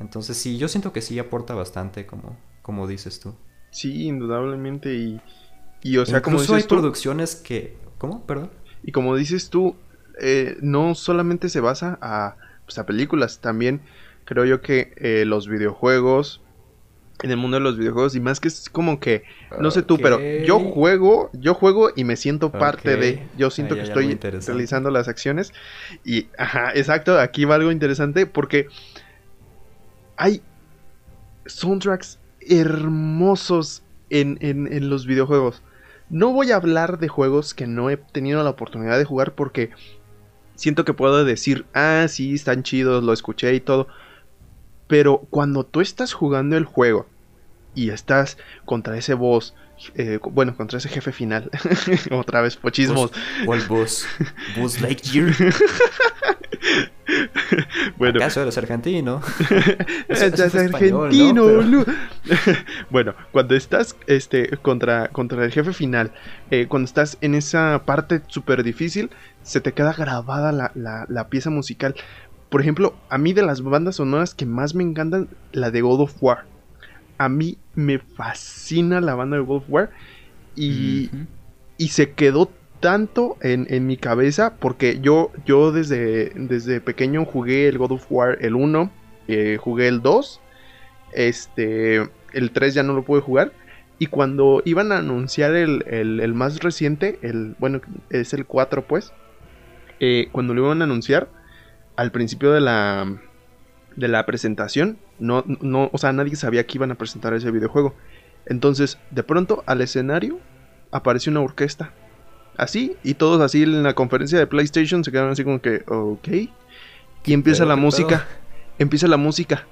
[0.00, 3.34] Entonces sí, yo siento que sí aporta bastante, como, como dices tú.
[3.70, 4.94] Sí, indudablemente.
[4.94, 5.20] Y,
[5.82, 7.76] y o sea, como dices hay producciones que...
[7.98, 8.26] ¿Cómo?
[8.26, 8.50] Perdón.
[8.82, 9.76] Y como dices tú,
[10.20, 13.80] eh, no solamente se basa a, pues, a películas, también
[14.24, 16.40] creo yo que eh, los videojuegos,
[17.22, 19.22] en el mundo de los videojuegos y más que es como que
[19.60, 23.74] no sé tú, pero yo juego, yo juego y me siento parte de, yo siento
[23.76, 25.52] que estoy realizando las acciones
[26.04, 28.66] y ajá, exacto, aquí va algo interesante porque
[30.16, 30.42] hay
[31.46, 35.62] soundtracks hermosos en, en, en los videojuegos.
[36.10, 39.70] No voy a hablar de juegos que no he tenido la oportunidad de jugar porque
[40.56, 43.88] siento que puedo decir, ah, sí, están chidos, lo escuché y todo.
[44.92, 47.06] Pero cuando tú estás jugando el juego
[47.74, 49.54] y estás contra ese boss,
[49.94, 51.50] eh, bueno, contra ese jefe final,
[52.10, 53.10] otra vez pochismos.
[53.46, 54.06] ¿Cuál boss?
[54.54, 55.34] ¿Boss Lightyear?
[57.96, 58.18] bueno.
[58.18, 59.22] ¿Acaso eres argentino?
[60.08, 61.46] es argentino,
[62.90, 66.12] bueno, cuando estás este, contra, contra el jefe final,
[66.50, 69.08] eh, cuando estás en esa parte súper difícil,
[69.42, 71.94] se te queda grabada la, la, la pieza musical.
[72.52, 76.02] Por ejemplo, a mí de las bandas sonoras que más me encantan, la de God
[76.02, 76.44] of War
[77.22, 79.90] a mí me fascina la banda de God of War
[80.56, 81.08] y,
[81.78, 87.78] y se quedó tanto en, mi cabeza porque yo, yo desde, desde pequeño jugué el
[87.78, 88.90] God of War el 1,
[89.28, 90.40] eh, jugué el 2,
[91.12, 93.52] este, el 3 ya no lo pude jugar.
[93.98, 99.12] Y cuando iban a anunciar el, más reciente, el, bueno, es el 4 pues,
[100.00, 101.28] eh, cuando lo iban a anunciar,
[101.96, 103.20] al principio de la,
[103.96, 107.94] de la presentación, no, no, o sea, nadie sabía que iban a presentar ese videojuego.
[108.46, 110.40] Entonces, de pronto, al escenario
[110.90, 111.92] apareció una orquesta.
[112.56, 116.28] Así, y todos así en la conferencia de PlayStation se quedaron así como que, ok.
[117.24, 118.26] Y empieza la música.
[118.78, 119.66] Empieza la música.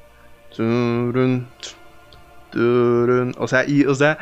[3.39, 4.19] O sea, y, o sea,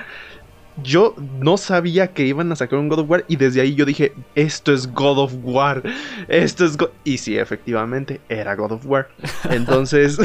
[0.82, 3.84] yo no sabía que iban a sacar un God of War y desde ahí yo
[3.84, 5.82] dije, esto es God of War,
[6.28, 6.90] esto es God...
[7.04, 9.08] Y sí, efectivamente, era God of War.
[9.50, 10.18] Entonces,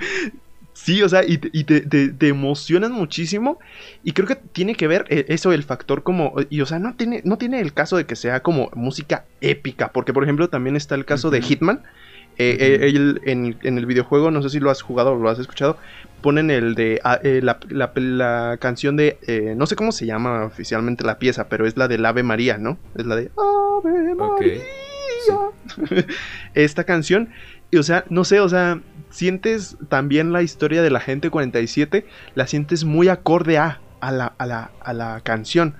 [0.72, 3.58] sí, o sea, y, te, te, emocionan muchísimo
[4.04, 6.94] y creo que tiene que ver eh, eso, el factor como, y o sea, no
[6.94, 10.76] tiene, no tiene el caso de que sea como música épica, porque por ejemplo también
[10.76, 11.82] está el caso de Hitman.
[12.40, 15.40] Eh, eh, en, en, el videojuego, no sé si lo has jugado o lo has
[15.40, 15.76] escuchado,
[16.20, 21.04] ponen el de ah, eh, la, canción de eh, no sé cómo se llama oficialmente
[21.04, 22.78] la pieza, pero es la del Ave María, ¿no?
[22.96, 24.62] Es la de Ave María.
[26.54, 27.30] Esta canción,
[27.70, 32.06] y o sea, no sé, o sea, sientes también la historia de la gente 47,
[32.34, 35.74] la sientes muy acorde a, a, la, a, la, a la canción.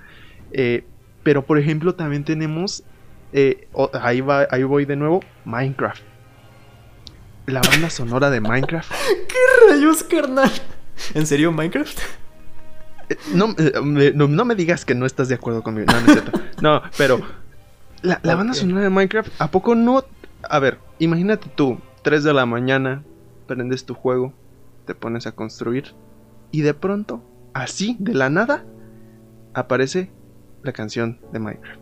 [0.51, 0.83] Eh,
[1.23, 2.83] pero por ejemplo, también tenemos,
[3.93, 6.08] ahí, va, ahí voy de nuevo, Minecraft
[7.51, 8.91] la banda sonora de Minecraft.
[9.27, 10.51] ¿Qué rayos, carnal?
[11.13, 11.99] ¿En serio Minecraft?
[13.09, 15.87] Eh, eh, no, no, me digas que no estás de acuerdo conmigo.
[15.91, 16.21] No, no,
[16.61, 17.21] no pero
[18.01, 20.03] la, banda sonora de Minecraft, ¿a poco no?
[20.43, 23.03] A ver, imagínate tú, 3 de la mañana,
[23.47, 24.33] prendes tu juego,
[24.85, 25.95] te pones a construir
[26.51, 28.63] y de pronto, así, de la nada,
[29.53, 30.11] aparece
[30.63, 31.79] la canción de Minecraft.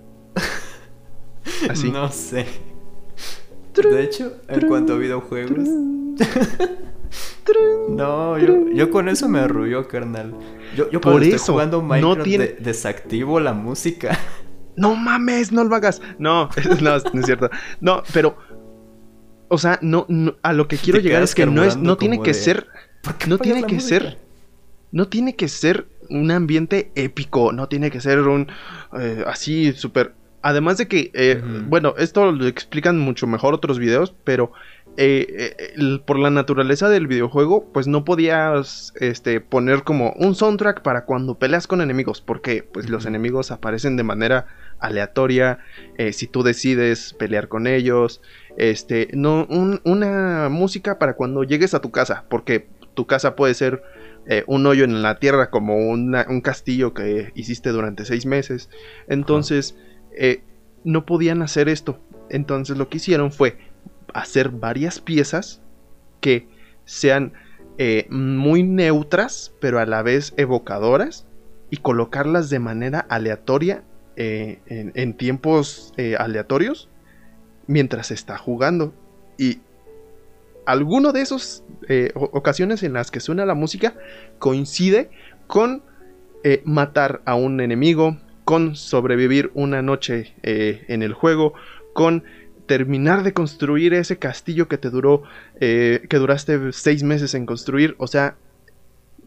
[1.70, 1.90] Así.
[1.90, 2.46] No sé.
[3.84, 5.68] De hecho, en cuanto a videojuegos.
[7.90, 8.38] no,
[8.74, 10.34] yo, con eso me arrulló, carnal.
[10.76, 14.18] Yo, yo Por eso, jugando Minecraft desactivo la música.
[14.78, 16.02] No mames, no lo hagas.
[16.20, 16.50] No,
[16.82, 17.50] no, es cierto.
[17.82, 18.38] No, pero.
[19.50, 20.06] O sea, no,
[20.44, 22.68] a lo que quiero llegar es que no es, no tiene que ser.
[23.28, 24.20] No tiene que ser.
[24.92, 27.54] No tiene que ser un ambiente épico.
[27.54, 28.48] No tiene que ser un
[29.00, 30.14] eh, así súper
[30.48, 34.54] Además de que, eh, bueno, esto lo explican mucho mejor otros videos, pero
[34.96, 40.84] eh, eh, por la naturaleza del videojuego, pues no podías este, poner como un soundtrack
[40.84, 44.48] para cuando peleas con enemigos, porque pues los enemigos aparecen de manera
[44.80, 45.60] aleatoria,
[46.14, 48.22] si tú decides pelear con ellos,
[48.56, 49.48] este, no,
[49.84, 53.84] una música para cuando llegues a tu casa, porque tu casa puede ser
[54.46, 58.70] un hoyo en la tierra como un castillo que hiciste durante seis meses,
[59.10, 59.76] entonces...
[60.20, 60.42] Eh,
[60.84, 62.00] no podían hacer esto.
[62.30, 63.58] Entonces lo que hicieron fue
[64.14, 65.62] hacer varias piezas
[66.22, 66.48] que
[66.86, 67.34] sean
[67.78, 71.26] eh, muy neutras, pero a la vez evocadoras,
[71.70, 73.84] y colocarlas de manera aleatoria
[74.16, 76.90] eh, en, tiempos aleatorios
[77.68, 78.94] mientras está jugando.
[79.38, 79.60] Y
[80.66, 81.64] alguno de esas
[82.16, 83.96] ocasiones en las que suena la música
[84.40, 85.10] coincide
[85.48, 85.84] con
[86.64, 88.18] matar a un enemigo,
[88.48, 91.54] con sobrevivir una noche eh, en el juego,
[91.92, 92.24] con
[92.66, 95.24] terminar de construir ese castillo que te duró,
[95.60, 98.38] eh, que duraste seis meses en construir, o sea,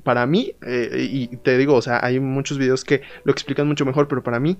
[0.04, 3.84] para mí, eh, y te digo, o sea, hay muchos videos que lo explican mucho
[3.84, 4.56] mejor, pero para mí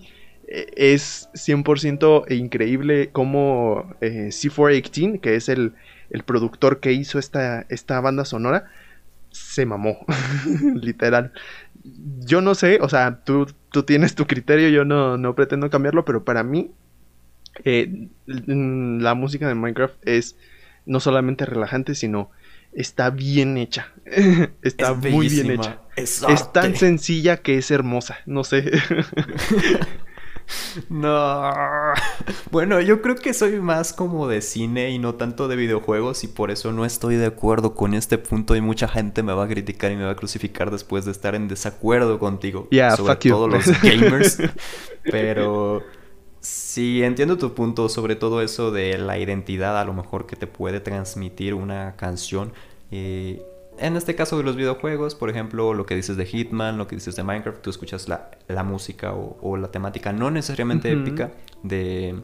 [0.47, 5.73] es 100% increíble cómo C418, que es el,
[6.11, 8.71] el, productor que hizo esta, esta banda sonora,
[9.31, 10.05] se mamó,
[10.75, 11.33] literal.
[11.83, 16.05] Yo no sé, o sea, tú, tú tienes tu criterio, yo no, no pretendo cambiarlo,
[16.05, 16.71] pero para mí
[17.65, 20.37] eh, la música de Minecraft es
[20.87, 22.31] no solamente relajante, sino
[22.73, 23.93] está bien hecha.
[24.63, 25.81] está muy bien hecha.
[25.97, 28.71] Es, es, tan sencilla que es hermosa, no sé.
[30.89, 31.53] No.
[32.51, 36.29] Bueno, yo creo que soy más como de cine y no tanto de videojuegos y
[36.29, 39.49] por eso no estoy de acuerdo con este punto y mucha gente me va a
[39.49, 42.69] criticar y me va a crucificar después de estar en desacuerdo contigo.
[42.97, 44.39] sobre todo los gamers.
[45.03, 45.83] Pero
[46.41, 50.47] sí, entiendo tu punto sobre todo eso de la identidad a lo mejor que te
[50.47, 52.53] puede transmitir una canción.
[52.91, 53.43] Eh,
[53.81, 56.97] en este caso de los videojuegos, por ejemplo, lo que dices de Hitman, lo que
[56.97, 62.21] dices de Minecraft, tú escuchas la, la música o, la temática no necesariamente épica de...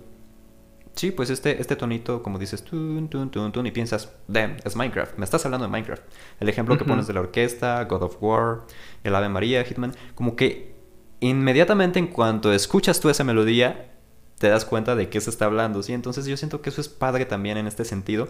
[0.95, 4.77] Sí, pues este, este tonito, como dices, tun, tun, tun, tun, y piensas, damn, es
[4.77, 6.03] Minecraft, me estás hablando de Minecraft.
[6.41, 8.63] El ejemplo que pones de la orquesta, God of War,
[9.05, 10.75] el Ave María, Hitman, como que
[11.21, 13.93] inmediatamente en cuanto escuchas tú esa melodía,
[14.39, 15.93] te das cuenta de qué se está hablando, ¿sí?
[15.93, 18.29] Entonces yo siento que eso es padre también en este sentido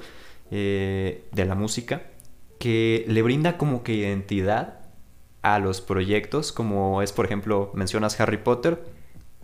[0.50, 2.02] eh, de la música
[2.58, 4.80] que le brinda como que identidad
[5.42, 8.82] a los proyectos, como es por ejemplo, mencionas Harry Potter,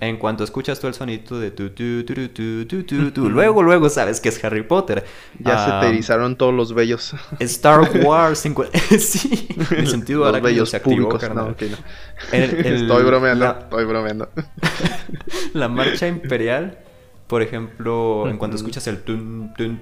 [0.01, 3.63] En cuanto escuchas tú el sonido de tu, tu, tu, tu, tu, tu, tu, luego,
[3.63, 5.05] luego sabes que es Harry Potter.
[5.39, 7.15] Ya se te erizaron todos los bellos.
[7.39, 8.41] Star Wars.
[8.99, 11.77] sí, el sentido los bellos se activó, públicos, no, okay, no.
[12.33, 14.29] estoy bromeando, estoy bromeando.
[15.55, 16.79] la marcha imperial
[17.33, 19.81] por ejemplo, en cuanto escuchas el tun, tun,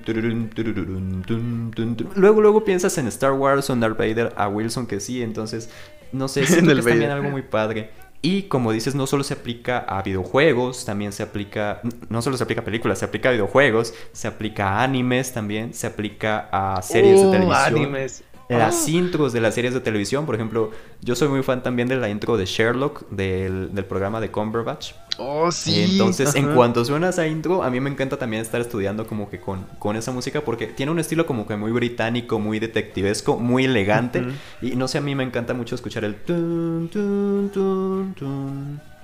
[2.14, 5.68] luego luego piensas en Star Wars o en Darth Vader a Wilson que sí, entonces
[6.12, 7.90] no sé, es también algo muy padre.
[8.22, 12.44] Y como dices, no solo se aplica a videojuegos, también se aplica, no solo se
[12.44, 16.80] aplica a películas, se aplica a videojuegos, se aplica a animes también, se aplica a
[16.82, 17.64] series de uh, televisión.
[17.64, 18.22] Animes.
[18.50, 18.90] Las ah.
[18.90, 20.72] intros de las series de televisión, por ejemplo,
[21.02, 24.92] yo soy muy fan también de la intro de Sherlock, del, del programa de Cumberbatch.
[25.18, 25.86] Oh, sí.
[25.92, 29.38] Entonces, en cuanto suena esa intro, a mí me encanta también estar estudiando como que
[29.38, 33.66] con, con esa música porque tiene un estilo como que muy británico, muy detectivesco, muy
[33.66, 34.24] elegante.
[34.60, 36.16] Y no sé, a mí me encanta mucho escuchar el...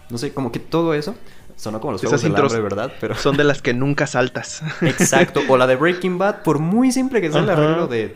[0.08, 1.14] No sé, como que todo eso
[1.56, 2.92] Sonó como los Esas juegos del ¿verdad?
[3.00, 3.14] Pero...
[3.14, 4.62] Son de las que nunca saltas.
[4.82, 5.40] Exacto.
[5.48, 8.14] O la de Breaking Bad, por muy simple que sea el arreglo de...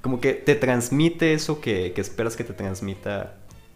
[0.00, 3.34] Como que te transmite eso que, esperas que te transmita.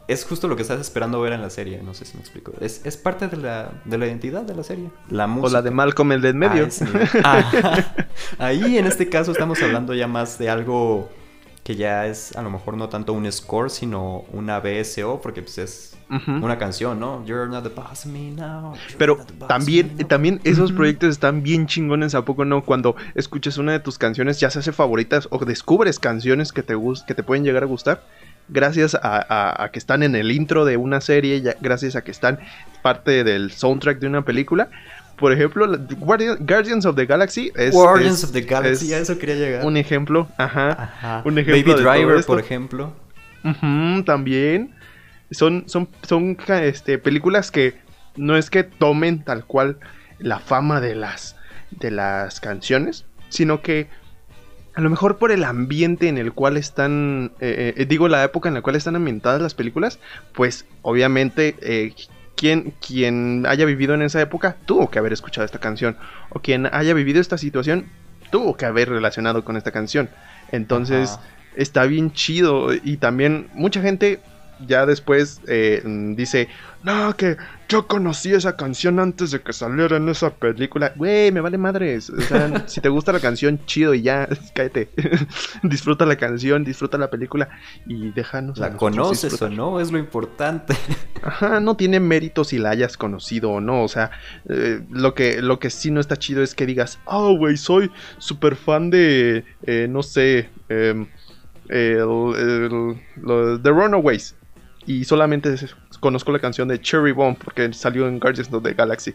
[0.08, 1.80] Es justo lo que estás esperando ver en la serie.
[1.82, 2.52] No sé si me explico.
[2.60, 4.90] Es, parte de la, de la identidad de la serie.
[5.10, 5.48] La música.
[5.48, 6.68] O la de Malcolm el de en medio.
[8.38, 11.10] Ahí en este caso estamos hablando ya más de algo
[11.62, 15.58] que ya es a lo mejor no tanto un score, sino una BSO, porque pues
[15.58, 15.92] es
[16.26, 17.24] una canción, ¿no?
[17.24, 18.74] You're not the boss of me now.
[18.98, 22.64] Pero también, también esos proyectos están bien chingones, ¿a poco no?
[22.64, 26.74] Cuando escuchas una de tus canciones, ya se hace favoritas o descubres canciones que te,
[27.06, 28.02] que te pueden llegar a gustar.
[28.48, 32.40] Gracias a, que están en el intro de una serie, gracias a que están
[32.82, 34.68] parte del soundtrack de una película,
[35.16, 35.66] por ejemplo,
[35.98, 37.72] Guardians of the Galaxy es.
[37.72, 39.64] Guardians of the Galaxy, a eso quería llegar.
[39.64, 41.22] Un ejemplo, ajá.
[41.24, 42.92] Un ejemplo Baby Driver, por ejemplo.
[44.04, 44.74] también.
[45.30, 47.74] Son, son, son este, películas que
[48.16, 49.78] no es que tomen tal cual
[50.18, 51.36] la fama de las,
[51.70, 53.88] de las canciones, sino que
[54.74, 58.48] a lo mejor por el ambiente en el cual están, eh, eh, digo la época
[58.48, 59.98] en la cual están ambientadas las películas,
[60.32, 61.94] pues obviamente eh,
[62.80, 65.96] quien, haya vivido en esa época tuvo que haber escuchado esta canción.
[66.30, 67.86] O quien haya vivido esta situación
[68.30, 70.10] tuvo que haber relacionado con esta canción.
[70.50, 71.18] Entonces
[71.56, 72.74] está bien chido.
[72.74, 74.20] Y también mucha gente
[74.66, 75.82] ya después eh,
[76.16, 76.48] dice,
[76.82, 77.36] no, que
[77.68, 80.92] yo conocí esa canción antes de que saliera en esa película.
[80.96, 82.10] Güey, me vale madres.
[82.10, 84.90] O sea, si te gusta la canción, chido y ya, cállate.
[85.62, 87.48] disfruta la canción, disfruta la película
[87.86, 88.58] y déjanos.
[88.58, 89.80] ¿La conoces o no?
[89.80, 90.74] Es lo importante.
[91.22, 93.84] Ajá, no tiene mérito si la hayas conocido o no.
[93.84, 94.10] O sea,
[94.48, 97.92] eh, lo, que, lo que sí no está chido es que digas, oh, güey, soy
[98.18, 101.06] súper fan de, eh, no sé, eh,
[101.68, 103.00] el,
[103.62, 104.34] The Runaways
[104.86, 105.54] y solamente
[106.00, 109.14] conozco la canción de Cherry Bomb porque salió en Guardians of the Galaxy.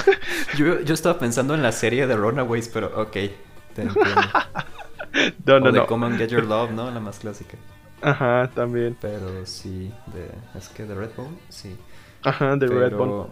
[0.56, 3.94] yo, yo, estaba pensando en la serie de Runaways, pero ok, te entiendo.
[5.46, 6.90] no, o no, de Come and Get Your Love, ¿no?
[6.90, 7.56] La más clásica.
[8.02, 8.96] Ajá, también.
[9.00, 11.76] Pero sí, de, es que de Redbone, sí.
[12.22, 13.26] Ajá, de Redbone.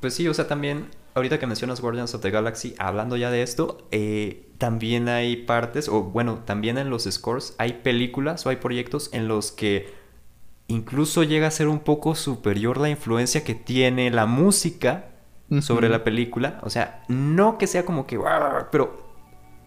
[0.00, 3.42] Pues sí, o sea, también, ahorita que mencionas Guardians of the Galaxy, hablando ya de
[3.42, 8.56] esto, eh, también hay partes, o bueno, también en los scores hay películas o hay
[8.56, 9.94] proyectos en los que
[10.68, 15.06] incluso llega a ser un poco superior la influencia que tiene la música
[15.60, 16.60] sobre la película.
[16.62, 18.18] O sea, no que sea como que,
[18.70, 19.06] pero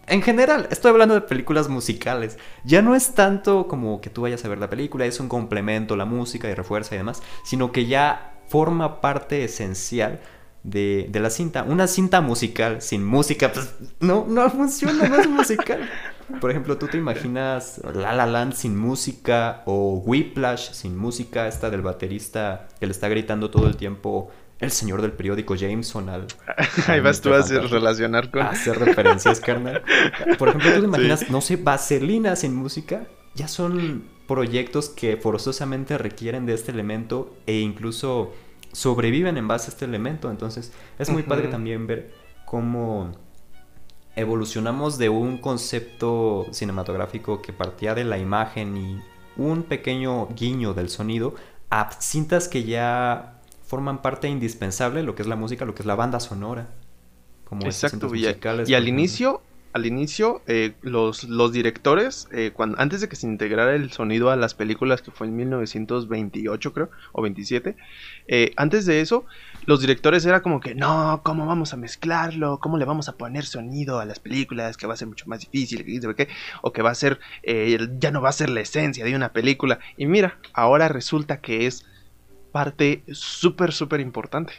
[0.06, 2.36] en general, estoy hablando de películas musicales.
[2.64, 5.96] Ya no es tanto como que tú vayas a ver la película, es un complemento,
[5.96, 10.20] la música y refuerza y demás, sino que ya forma parte esencial
[10.64, 11.62] de, de la cinta.
[11.62, 15.88] Una cinta musical sin música, pues no, no funciona, no es musical.
[16.40, 21.48] Por ejemplo, ¿tú te imaginas La La Land sin música o Whiplash sin música?
[21.48, 26.08] Esta del baterista que le está gritando todo el tiempo el señor del periódico Jameson
[26.08, 26.26] al...
[26.86, 28.42] Ahí vas tú a relacionar con...
[28.42, 29.82] hacer referencias, carnal.
[30.38, 33.06] Por ejemplo, ¿tú te imaginas, no sé, Vaselina sin música?
[33.34, 38.32] Ya son proyectos que forzosamente requieren de este elemento e incluso
[38.72, 40.30] sobreviven en base a este elemento.
[40.30, 42.12] Entonces, es muy padre también ver
[42.44, 43.12] cómo
[44.16, 49.00] evolucionamos de un concepto cinematográfico que partía de la imagen y
[49.36, 51.34] un pequeño guiño del sonido
[51.70, 55.86] a cintas que ya forman parte indispensable, lo que es la música, lo que es
[55.86, 56.68] la banda sonora.
[57.44, 58.26] Como Exacto, y,
[58.66, 59.42] y al inicio
[59.72, 64.30] al inicio, eh, los, los, directores, eh, cuando, antes de que se integrara el sonido
[64.30, 67.76] a las películas, que fue en 1928 creo, o 27,
[68.26, 69.26] eh, antes de eso,
[69.66, 72.58] los directores era como que, no, ¿cómo vamos a mezclarlo?
[72.58, 74.76] ¿Cómo le vamos a poner sonido a las películas?
[74.76, 75.84] Que va a ser mucho más difícil,
[76.16, 76.28] ¿qué?
[76.62, 77.20] o que va a ser,
[77.98, 79.78] ya no va a ser la esencia de una película.
[79.96, 81.86] Y mira, ahora resulta que es
[82.50, 84.52] parte súper, súper importante.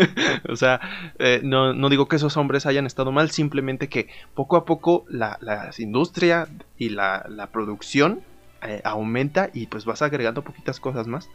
[0.48, 0.80] o sea,
[1.18, 5.04] eh, no, no, digo que esos hombres hayan estado mal, simplemente que poco a poco
[5.08, 8.20] la, la industria y la, la producción
[8.62, 11.28] eh, aumenta y pues vas agregando poquitas cosas más.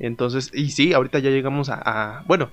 [0.00, 2.50] Entonces, y sí, ahorita ya llegamos a, bueno,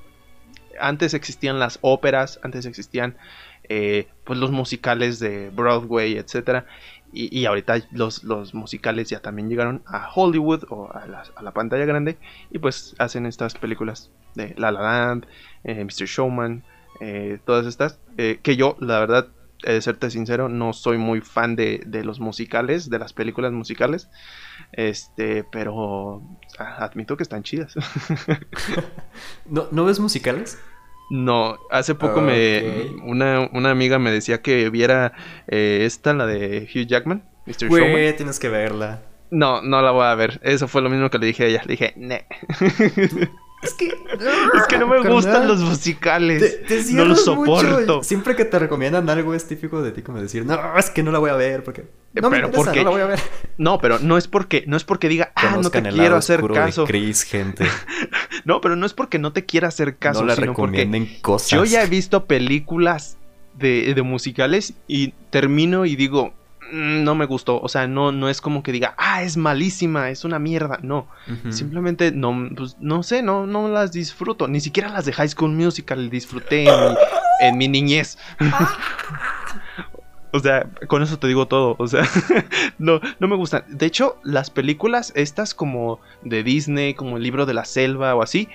[0.80, 3.18] antes existían las óperas, antes existían
[3.70, 6.66] eh, pues los musicales de Broadway, etcétera.
[7.14, 12.18] Y, ahorita los, los, musicales ya también llegaron a Hollywood o a la, pantalla grande
[12.52, 15.26] y pues hacen estas películas de La La Land,
[15.64, 16.06] eh, Mr.
[16.06, 16.64] Showman,
[17.00, 19.30] eh, todas estas, que yo la verdad,
[19.64, 23.52] he de serte sincero, no soy muy fan de, de los musicales, de las películas
[23.52, 24.10] musicales.
[24.72, 26.22] Este, pero
[26.58, 27.76] admito que están chidas.
[29.46, 30.60] ¿No, ¿No ves musicales?
[31.10, 35.14] No, hace poco me una, una, amiga me decía que viera
[35.48, 37.70] eh, esta, la de Hugh Jackman, Mr.
[37.70, 39.02] Güey, tienes que verla.
[39.32, 40.40] No, no la voy a ver.
[40.44, 41.62] Eso fue lo mismo que le dije a ella.
[41.66, 42.26] Le dije, ne.
[43.62, 46.60] Es que, es que no me gustan los musicales.
[46.92, 48.04] no los soporto.
[48.04, 51.12] Siempre que te recomiendan algo es típico de ti como decir, no, es que no
[51.12, 52.80] la voy a ver porque no pero porque...
[52.80, 53.20] no la voy a ver.
[53.58, 56.86] No, pero no es porque no es porque diga, ah, no te quiero hacer caso.
[56.86, 57.66] Chris, gente.
[58.46, 61.50] no, pero no es porque no te quiera hacer caso, no le recomienden cosas.
[61.50, 63.18] Yo ya he visto películas
[63.58, 66.34] de, de musicales y termino y digo,
[66.72, 67.60] no me gustó.
[67.62, 70.80] O sea, no, no es como que diga, ah, es malísima, es una mierda.
[70.82, 71.08] No.
[71.50, 74.48] Simplemente no, pues, no sé, no, no las disfruto.
[74.48, 76.68] Ni siquiera las de High School Musical disfruté
[77.42, 78.18] en mi, niñez.
[80.32, 81.76] o sea, con eso te digo todo.
[81.80, 82.08] O sea,
[82.78, 83.64] no, no me gustan.
[83.68, 88.22] De hecho, las películas, estas como de Disney, como el libro de la selva o
[88.22, 88.50] así.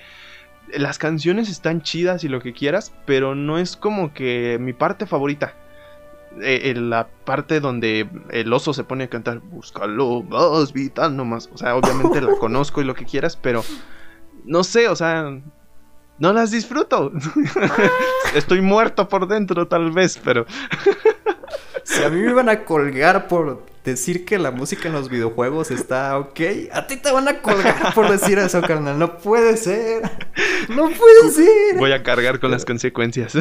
[0.75, 5.05] Las canciones están chidas y lo que quieras, pero no es como que mi parte
[5.05, 5.53] favorita.
[6.41, 11.49] Eh, en la parte donde el oso se pone a cantar Búscalo más vital nomás.
[11.53, 13.63] O sea, obviamente la conozco y lo que quieras, pero
[14.43, 15.39] no sé, o sea,
[16.17, 17.11] no las disfruto.
[18.35, 20.45] Estoy muerto por dentro tal vez, pero...
[21.83, 25.69] si a mí me iban a colgar por decir que la música en los videojuegos
[25.69, 26.39] está ok,
[26.71, 28.97] a ti te van a colgar por decir eso, carnal.
[28.97, 30.01] No puede ser.
[30.69, 31.77] No puede ser.
[31.77, 33.33] Voy a cargar con las consecuencias.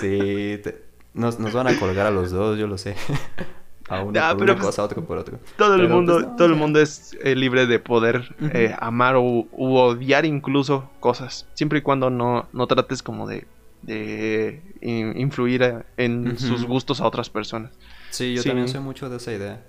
[0.00, 2.94] sí, te, nos, nos van a colgar a los dos, yo lo sé.
[3.88, 5.38] a una, por una pues, cosa, a otro por otro.
[5.56, 9.22] Todo el mundo, pues, todo el mundo es eh, libre de poder eh, amar o
[9.22, 11.46] u odiar incluso cosas.
[11.54, 13.46] Siempre y cuando no, no trates como de,
[13.82, 17.72] de influir en sus gustos a otras personas.
[18.10, 19.66] Sí, yo también soy mucho de esa idea.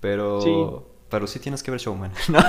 [0.00, 2.10] Pero pero sí tienes que ver Showman.
[2.28, 2.40] no,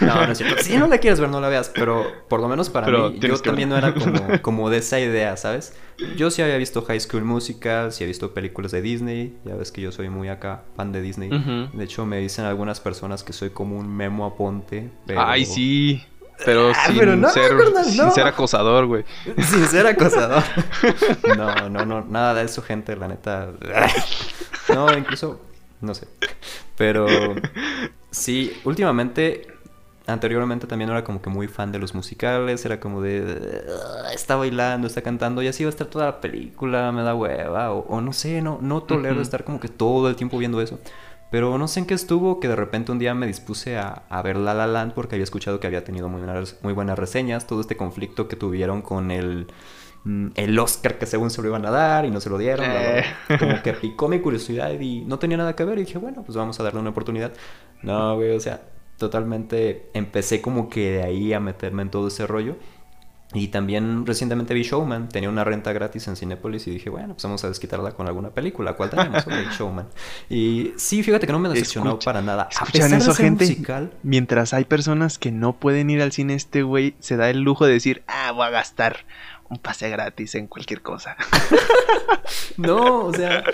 [0.00, 0.62] no, no es cierto.
[0.62, 1.72] Si no la quieres ver, no la veas.
[1.74, 5.36] Pero por lo menos para mí, yo también no era como, como de esa idea,
[5.36, 5.74] ¿sabes?
[6.16, 9.36] Yo sí había visto High School Musical, sí he visto películas de Disney.
[9.44, 11.30] Ya ves que yo soy muy acá, fan de Disney.
[11.72, 14.88] De hecho, me dicen algunas personas que soy como un memo aponte.
[15.04, 15.20] Pero...
[15.26, 16.04] Ay, sí.
[16.44, 19.04] Pero, ah, sin, ser, sin ser acosador, güey.
[19.38, 20.44] Sin ser acosador.
[21.34, 23.52] No, no, no, nada de eso, gente, la neta.
[24.68, 25.40] No, incluso
[25.80, 26.08] no sé.
[26.76, 27.06] Pero
[28.10, 29.46] sí, últimamente,
[30.06, 33.64] anteriormente también era como que muy fan de los musicales, era como de,
[34.14, 37.72] está bailando, está cantando y así va a estar toda la película, me da hueva,
[37.72, 40.78] o, no sé, no, no tolero estar como que todo el tiempo viendo eso.
[41.28, 44.22] Pero no sé en qué estuvo, que de repente un día me dispuse a, a
[44.22, 47.48] ver La La Land porque había escuchado que había tenido muy buenas, muy buenas reseñas,
[47.48, 49.48] todo este conflicto que tuvieron con el
[50.34, 52.66] el Oscar que según se lo iban a dar y no se lo dieron.
[52.68, 53.04] Eh.
[53.38, 56.36] Como que picó mi curiosidad y no tenía nada que ver y dije, bueno, pues
[56.36, 57.32] vamos a darle una oportunidad.
[57.82, 58.62] No, güey, o sea,
[58.98, 62.56] totalmente empecé como que de ahí a meterme en todo ese rollo.
[63.34, 67.24] Y también recientemente vi Showman, tenía una renta gratis en Cinepolis y dije, bueno, pues
[67.24, 68.74] vamos a desquitarla con alguna película.
[68.74, 69.26] ¿Cuál tenemos?
[69.58, 69.88] Showman.
[70.30, 72.48] Y sí, fíjate que no me decepcionó para nada.
[72.50, 73.44] ¿Escuchan eso, gente?
[73.44, 77.40] Musical, Mientras hay personas que no pueden ir al cine, este güey se da el
[77.40, 79.04] lujo de decir, ah, voy a gastar
[79.48, 81.16] un pase gratis en cualquier cosa.
[82.56, 83.44] no, o sea,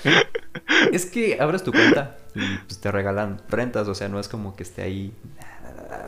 [0.93, 4.57] es que abres tu cuenta y pues, te regalan rentas, o sea, no es como
[4.57, 5.13] que esté ahí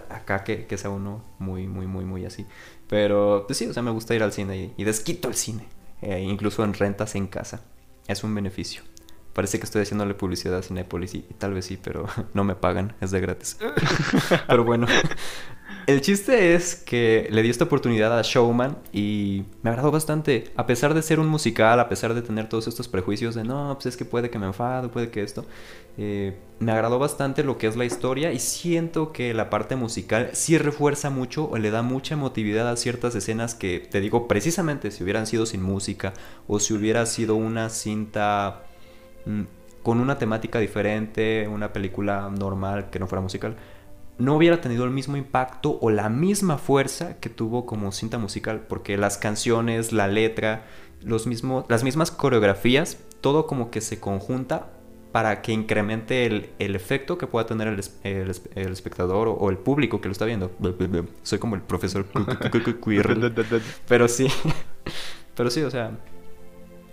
[0.09, 2.47] acá que, que sea uno muy, muy, muy, muy así.
[2.89, 5.66] Pero pues sí, o sea, me gusta ir al cine y, desquito el cine,
[6.03, 7.62] eh, incluso en rentas en casa.
[8.07, 8.82] Es un beneficio.
[9.32, 12.95] Parece que estoy haciéndole publicidad a Cinepolis y, tal vez sí, pero no me pagan,
[13.01, 13.59] es de gratis.
[14.47, 14.87] pero bueno,
[15.87, 20.53] el chiste es que le di esta oportunidad a Showman y me agradó bastante.
[20.57, 23.74] A pesar de ser un musical, a pesar de tener todos estos prejuicios de no,
[23.74, 25.45] pues es que puede que me enfado, puede que esto.
[25.97, 30.30] Eh, me agradó bastante lo que es la historia y siento que la parte musical
[30.32, 34.91] sí refuerza mucho o le da mucha emotividad a ciertas escenas que, te digo, precisamente
[34.91, 36.14] si hubieran sido sin música
[36.47, 38.64] o si hubiera sido una cinta
[39.26, 39.43] mm,
[39.82, 43.57] con una temática diferente, una película normal que no fuera musical
[44.19, 48.61] no hubiera tenido el mismo impacto o la misma fuerza que tuvo como cinta musical,
[48.69, 50.65] porque las canciones, la letra,
[51.03, 54.71] los mismos, las mismas coreografías, todo como que se conjunta
[55.15, 58.31] para que incremente el, efecto que pueda tener el,
[58.73, 60.51] espectador o, el público que lo está viendo.
[61.23, 62.05] Soy como el profesor
[63.87, 64.27] Pero sí,
[65.37, 65.93] pero sí, o sea,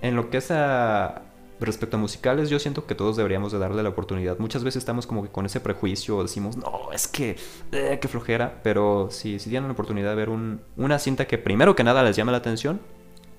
[0.03, 1.23] en lo que es a
[1.61, 4.39] respecto a musicales, yo siento que todos deberíamos de darle la oportunidad.
[4.39, 7.37] Muchas veces estamos como que con ese prejuicio, decimos, no, es que,
[7.71, 11.37] eh, qué flojera, pero si, si tienen la oportunidad de ver un, una cinta que
[11.37, 12.81] primero que nada les llame la atención,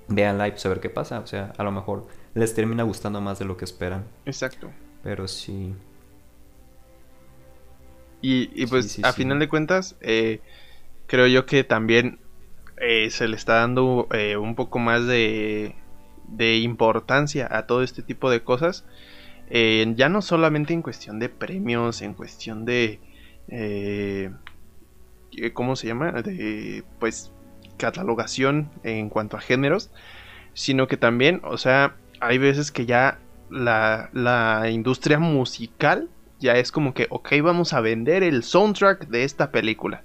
[0.07, 1.19] véanla y pues a ver qué pasa.
[1.19, 4.05] O sea, a lo mejor les termina gustando más de lo que esperan.
[4.25, 4.71] Exacto.
[5.03, 5.73] Pero sí.
[8.21, 10.39] Y, pues a final de cuentas, eh,
[11.07, 12.19] creo yo que también
[12.77, 15.75] eh, se le está dando eh, un poco más de,
[16.35, 18.85] de, importancia a todo este tipo de cosas.
[19.49, 22.99] ya no solamente en cuestión de premios, en cuestión de...
[25.53, 26.11] ¿Cómo se llama?
[26.11, 27.31] De pues
[27.77, 29.89] catalogación en cuanto a géneros,
[30.53, 33.19] sino que también, o sea, hay veces que ya
[33.49, 36.09] la, la industria musical
[36.39, 40.03] ya es como que, ok, vamos a vender el soundtrack de esta película.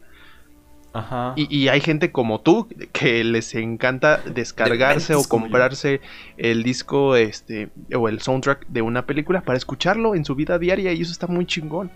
[0.93, 1.34] Ajá.
[1.36, 6.01] Y, hay gente como tú que les encanta descargarse o comprarse
[6.39, 10.93] el disco este o el soundtrack de una película para escucharlo en su vida diaria
[10.93, 11.91] y eso está muy chingón.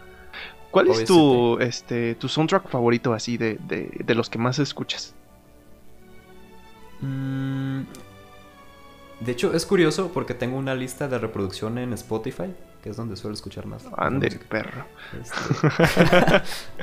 [0.71, 5.15] ¿Cuál es tu este tu soundtrack favorito así de, de los que más escuchas?
[7.03, 7.83] Mm,
[9.21, 13.17] de hecho, es curioso porque tengo una lista de reproducción en Spotify, que es donde
[13.17, 13.85] suelo escuchar más.
[13.97, 14.85] Ande, perro.
[15.21, 16.43] Este,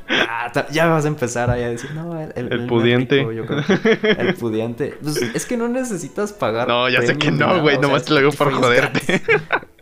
[0.30, 3.20] ah, ya vas a empezar ahí a decir, no, el, pudiente.
[3.20, 4.98] El pudiente.
[5.02, 6.70] Pues, es que no necesitas pagar.
[6.70, 9.22] No, ya sé que no, güey, nomás te lo digo por joderte.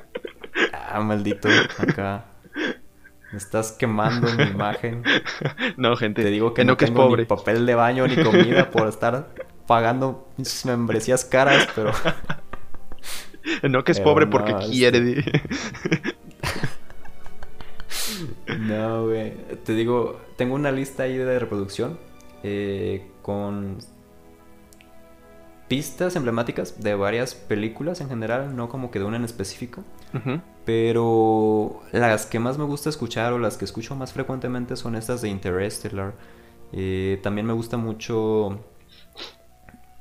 [0.74, 2.26] ah, maldito, acá.
[3.32, 5.03] Me estás quemando mi imagen.
[5.76, 6.24] No, gente.
[6.24, 7.22] Te digo que no, tengo es pobre.
[7.24, 9.28] ni papel de baño ni comida por estar
[9.68, 11.91] pagando mis membresías caras, pero.
[13.69, 14.99] No que es pobre porque quiere.
[18.59, 19.33] no, güey.
[19.63, 21.97] Te digo, tengo una lista ahí de reproducción
[22.43, 23.77] eh, con
[25.67, 29.83] pistas emblemáticas de varias películas en general, no como que de una en específico.
[30.65, 35.21] Pero las que más me gusta escuchar o las que escucho más frecuentemente son estas
[35.21, 36.13] de Interstellar.
[36.71, 38.59] Eh, también me gusta mucho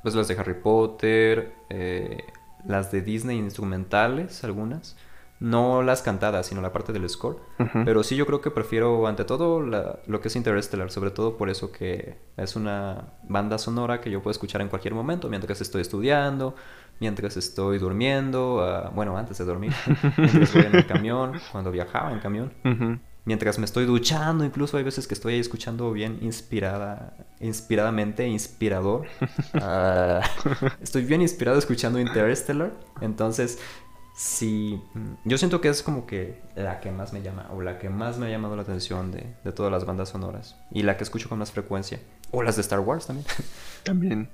[0.01, 2.23] pues las de Harry Potter, eh,
[2.67, 4.95] las de Disney instrumentales, algunas.
[5.39, 7.37] No las cantadas, sino la parte del score.
[7.85, 11.49] Pero sí yo creo que prefiero ante todo lo que es Interstellar, sobre todo por
[11.51, 15.81] eso que es una banda sonora que yo puedo escuchar en cualquier momento, mientras estoy
[15.81, 16.55] estudiando,
[16.99, 19.73] mientras estoy durmiendo, ah, bueno, antes de dormir,
[20.17, 22.51] mientras voy en el camión, cuando viajaba en camión
[23.27, 29.07] mientras me estoy duchando, incluso hay veces que estoy ahí escuchando bien inspirada, inspiradamente, inspirador.
[29.59, 30.21] Ah,
[30.81, 32.71] estoy bien inspirado escuchando Interstellar,
[33.01, 33.59] entonces
[34.15, 34.81] sí,
[35.25, 38.17] yo siento que es como que la que más me llama, o la que más
[38.17, 41.27] me ha llamado la atención de, de todas las bandas sonoras, y la que escucho
[41.27, 41.99] con más frecuencia,
[42.31, 43.27] o las de Star Wars también.
[43.83, 44.29] También.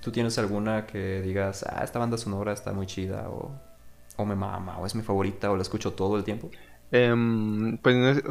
[0.00, 3.52] ¿Tú tienes alguna que digas, ah, esta banda sonora está muy chida, o,
[4.16, 6.50] o me mama, o es mi favorita, o la escucho todo el tiempo?
[6.92, 8.22] Em, pues,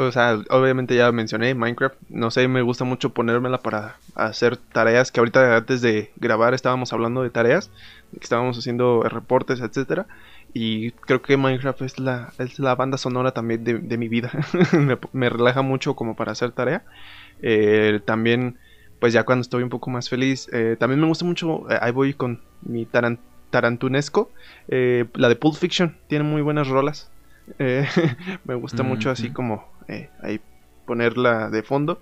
[0.50, 1.96] obviamente ya mencioné Minecraft.
[2.10, 5.12] No sé, me gusta mucho ponérmela para hacer tareas.
[5.12, 7.72] Que ahorita antes de grabar estábamos hablando de tareas,
[8.22, 10.06] estábamos haciendo reportes, etcétera.
[10.54, 14.32] Y creo que Minecraft es la, es la banda sonora también de, mi vida.
[15.14, 16.84] me, relaja mucho como para hacer tarea.
[17.42, 18.60] Eh, también,
[19.00, 21.70] pues ya cuando estoy un poco más feliz, eh, también me gusta mucho.
[21.72, 22.86] Eh, ahí voy con mi
[23.50, 24.32] tarantunesco.
[24.68, 27.11] la de Pulp Fiction tiene muy buenas rolas.
[27.60, 27.88] Eh,
[28.46, 30.42] me gusta mucho así como eh, ahí
[30.86, 32.02] ponerla de fondo.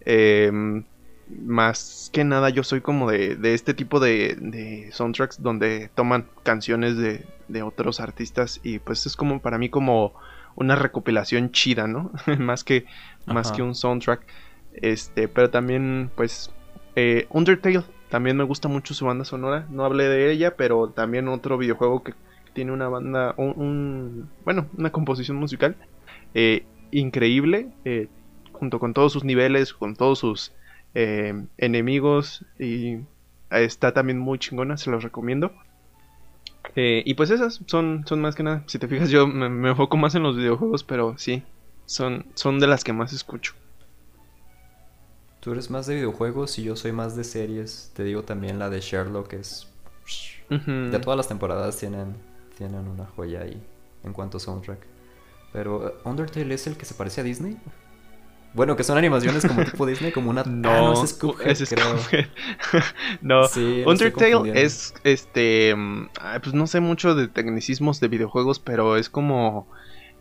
[0.00, 0.84] Em,
[1.28, 6.96] más que nada yo soy como de, de este tipo de, soundtracks donde toman canciones
[6.96, 10.14] de, de, otros artistas y pues es como para mí como
[10.56, 12.10] una recopilación chida, ¿no?
[12.38, 12.86] más que
[13.26, 14.22] más que un soundtrack.
[14.72, 16.50] Este, pero también pues
[16.96, 19.66] eh, Undertale también me gusta mucho su banda sonora.
[19.70, 22.14] No hablé de ella, pero también otro videojuego que
[22.52, 25.76] tiene una banda, un, bueno, una composición musical
[26.34, 28.08] eh, increíble, eh,
[28.52, 30.52] junto con todos sus niveles, con todos sus
[30.94, 32.98] eh, enemigos, y
[33.50, 35.52] está también muy chingona, se los recomiendo.
[36.74, 39.96] y pues esas son, son más que nada, si te fijas yo me, me, enfoco
[39.96, 41.42] más en los videojuegos, pero sí,
[41.86, 43.54] son, son de las que más escucho.
[45.40, 47.92] Tú eres más de videojuegos y yo soy más de series.
[47.94, 49.68] Te digo también la de Sherlock es...
[50.50, 52.16] De todas las temporadas tienen
[52.58, 53.62] tienen una joya ahí
[54.04, 54.80] en cuanto a soundtrack.
[55.52, 57.56] Pero, ¿Undertale es el que se parece a Disney?
[58.52, 60.42] Bueno, que son animaciones como tipo Disney, como una...
[60.42, 61.56] No, ah, no es Cuphead,
[63.22, 63.42] no,
[63.86, 65.74] Undertale es, este...
[65.74, 66.08] Mm,
[66.42, 69.68] pues no sé mucho de tecnicismos de videojuegos, pero es como...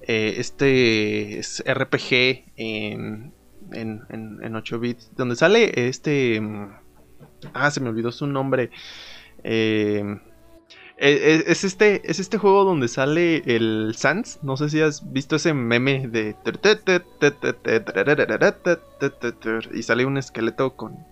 [0.02, 3.34] Eh, este es RPG en,
[3.74, 6.40] en, en, 8 bits, donde sale este...
[6.40, 6.76] Mm,
[7.54, 8.70] ah, se me olvidó su nombre.
[9.44, 10.20] Eh,
[10.98, 14.40] es, este, es este juego donde sale el Sans.
[14.44, 16.36] No sé si has visto ese meme de.
[19.74, 21.06] Y sale un esqueleto con.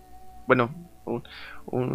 [0.48, 0.74] Bueno,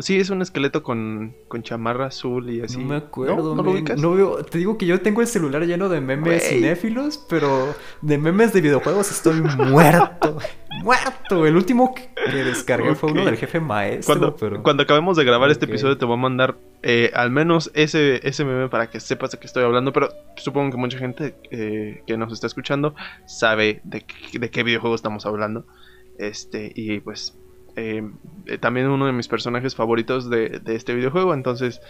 [0.01, 2.79] sí, es un esqueleto con, con chamarra azul y así.
[2.79, 3.55] No me acuerdo.
[3.55, 4.45] ¿No, lo veo.
[4.45, 8.61] Te digo que yo tengo el celular lleno de memes cinéfilos, pero de memes de
[8.61, 10.39] videojuegos estoy muerto.
[10.83, 11.47] muerto.
[11.47, 14.15] El último que descargué fue uno del jefe maestro.
[14.15, 14.63] Cuando, pero...
[14.63, 18.45] cuando acabemos de grabar este episodio, te voy a mandar eh, al menos ese, ese
[18.45, 19.93] meme para que sepas de qué estoy hablando.
[19.93, 22.95] Pero supongo que mucha gente eh, que nos está escuchando
[23.27, 25.67] sabe de, de qué videojuego estamos hablando.
[26.19, 27.35] Este, y pues
[27.77, 28.09] eh,
[28.47, 31.35] eh, también uno de mis personajes favoritos de, este videojuego.
[31.35, 31.81] Entonces,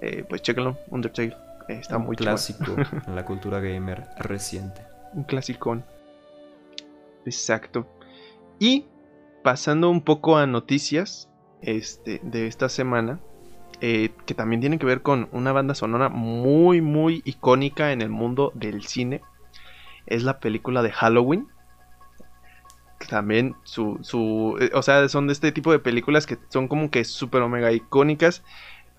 [0.00, 1.36] eh, pues chéquenlo, Undertale.
[1.68, 2.76] está muy clásico
[3.06, 4.82] en la cultura gamer reciente.
[5.14, 5.84] Un clasicón.
[7.24, 7.86] Exacto.
[8.58, 8.86] Y
[9.42, 11.28] pasando un poco a noticias
[11.62, 13.20] este, de esta semana,
[13.80, 18.50] que también tienen que ver con una banda sonora muy, muy icónica en el mundo
[18.56, 19.20] del cine.
[20.06, 21.46] Es la película de Halloween
[23.08, 26.90] también su, su, eh, o sea, son de este tipo de películas que son como
[26.90, 28.44] que súper omega icónicas,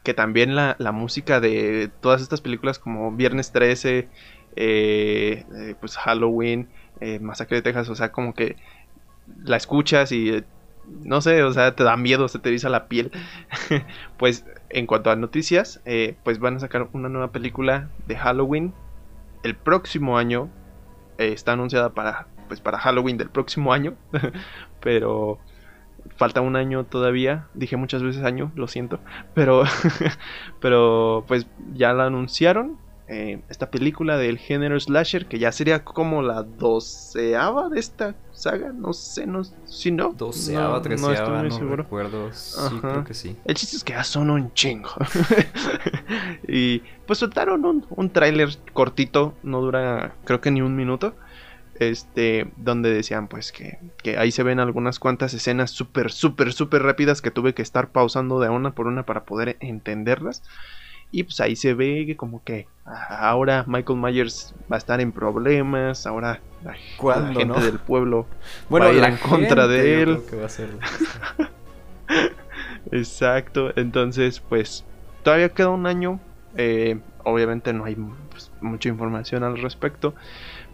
[0.03, 4.09] que también la, música de todas estas películas como Viernes 13,
[4.55, 6.69] eh, eh, pues Halloween,
[7.21, 8.57] Masacre de Texas, o sea, como que
[9.43, 10.43] la escuchas y
[11.03, 13.11] no sé, o sea, te da miedo, se te eriza la piel.
[14.17, 15.81] pues en cuanto a noticias,
[16.23, 18.73] pues van a sacar una nueva película de Halloween
[19.43, 20.49] el próximo año.
[21.17, 23.95] está anunciada para pues para Halloween del próximo año,
[24.81, 25.39] pero
[26.17, 28.99] falta un año todavía, dije muchas veces año, lo siento,
[29.33, 29.63] pero
[30.59, 32.77] pero pues ya la anunciaron
[33.07, 38.71] eh, esta película del género slasher que ya sería como la doceava de esta saga,
[38.71, 43.13] no sé, no si no, doceava, no, treceava, no, estoy muy recuerdo, sí, creo que
[43.13, 43.35] sí.
[43.45, 44.91] El chiste es que ya son un chingo.
[46.51, 51.13] Y pues soltaron un, un tráiler cortito, no dura creo que ni un minuto
[51.79, 56.83] este, donde decían pues que, que ahí se ven algunas cuantas escenas súper, súper, súper
[56.83, 60.43] rápidas que tuve que estar pausando de una por una para poder entenderlas.
[61.11, 65.11] Y pues ahí se ve que como que ahora Michael Myers va a estar en
[65.11, 66.75] problemas, ahora la,
[67.33, 68.27] gente del pueblo
[68.69, 70.19] bueno, va a ir en contra de él.
[72.91, 74.85] Exacto, entonces pues
[75.23, 76.19] todavía queda un año,
[76.55, 77.97] eh, obviamente no hay
[78.29, 80.13] pues, mucha información al respecto.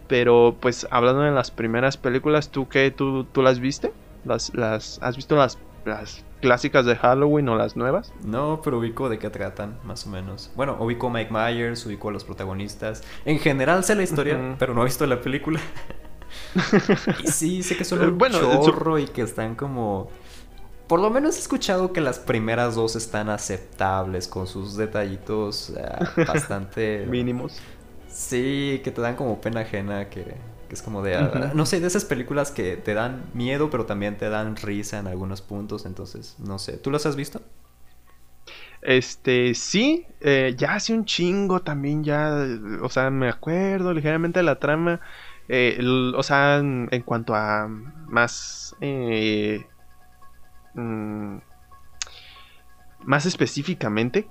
[0.08, 2.90] Pero pues hablando de las primeras películas, ¿tú qué?
[2.90, 3.92] ¿Tú, tú las viste?
[4.24, 8.12] ¿Las, las, ¿Has visto las, las clásicas de Halloween o las nuevas?
[8.24, 10.50] No, pero ubico de qué tratan, más o menos.
[10.54, 13.02] Bueno, ubico a Mike Myers, ubico a los protagonistas.
[13.24, 15.60] En general sé la historia, pero no he visto la película.
[17.24, 20.08] y sí, sé que son un bueno, chorro y que están como...
[20.86, 26.24] Por lo menos he escuchado que las primeras dos están aceptables con sus detallitos eh,
[26.26, 27.06] bastante...
[27.08, 27.60] Mínimos.
[28.16, 30.36] Sí, que te dan como pena ajena, que,
[30.70, 31.16] es como de...
[31.16, 34.98] Ah, no sé, de esas películas que te dan miedo, pero también te dan risa
[34.98, 36.78] en algunos puntos, entonces, no sé.
[36.78, 37.42] ¿Tú las has visto?
[38.80, 42.34] Este, sí, eh, ya hace un chingo también, ya,
[42.80, 45.02] o sea, me acuerdo ligeramente de la trama.
[45.48, 45.78] Eh,
[46.16, 48.74] o sea, en, cuanto a más...
[48.80, 49.66] Eh,
[50.72, 51.36] mm,
[53.04, 54.26] más específicamente,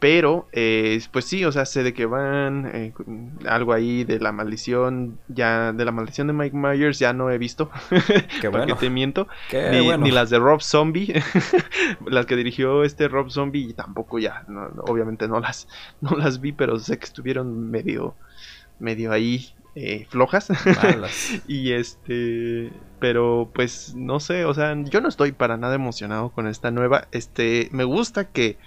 [0.00, 2.92] pero, eh, pues sí, o sea, sé de que van, eh,
[3.46, 7.38] algo ahí de la maldición, ya, de la maldición de Mike Myers ya no he
[7.38, 7.70] visto,
[8.40, 8.66] Qué bueno.
[8.66, 11.22] porque te miento, ni, las de Rob Zombie,
[12.06, 14.44] las que dirigió este Rob Zombie, tampoco ya,
[14.86, 15.68] obviamente no las,
[16.00, 18.14] no las vi, pero sé que estuvieron medio,
[18.78, 20.48] medio ahí eh, flojas.
[21.48, 26.46] y este, pero pues no sé, o sea, yo no estoy para nada emocionado con
[26.46, 27.08] esta nueva.
[27.12, 28.58] Este, me gusta que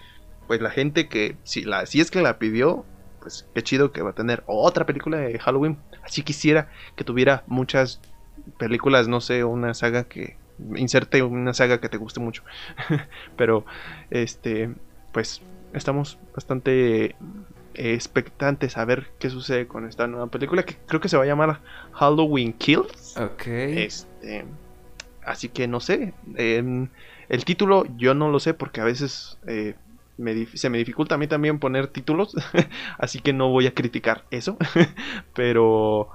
[0.52, 2.84] pues la gente que, si, la, si es que la pidió,
[3.22, 5.78] pues qué chido que va a tener otra película de Halloween.
[6.04, 8.02] Así quisiera que tuviera muchas
[8.58, 10.36] películas, no sé, una saga que
[10.76, 12.44] inserte una saga que te guste mucho.
[13.38, 13.66] Pero
[14.10, 14.76] este,
[15.14, 15.42] pues
[15.72, 17.16] estamos bastante
[17.74, 21.28] expectantes a ver qué sucede con esta nueva película que creo que se va a
[21.28, 21.62] llamar
[21.94, 23.16] Halloween Kills.
[23.16, 23.48] Ok.
[23.48, 24.44] Este,
[25.24, 26.14] así que no sé.
[26.36, 26.90] Em,
[27.30, 29.76] el título yo no lo sé porque a veces eh,
[30.54, 32.36] se me dificulta a mí también poner títulos,
[32.98, 34.58] así que no voy a criticar eso,
[35.34, 36.10] pero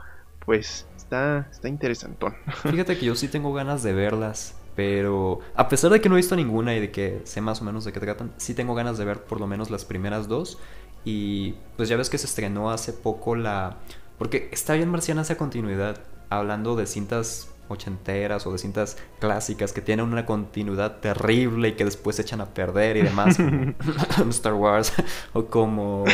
[0.44, 2.34] pues está, está interesantón.
[2.62, 4.57] Fíjate que yo sí tengo ganas de verlas.
[4.76, 7.64] Pero a pesar de que no he visto ninguna y de que sé más o
[7.64, 10.59] menos de qué tratan, sí tengo ganas de ver por lo menos las primeras dos.
[11.02, 13.78] Y pues ya ves que se estrenó hace poco la...
[14.18, 19.81] Porque está bien marciana esa continuidad, hablando de cintas ochenteras o de cintas clásicas que
[19.81, 23.39] tienen una continuidad terrible y que después se echan a perder y demás,
[24.31, 24.93] Star Wars,
[25.33, 26.05] o como...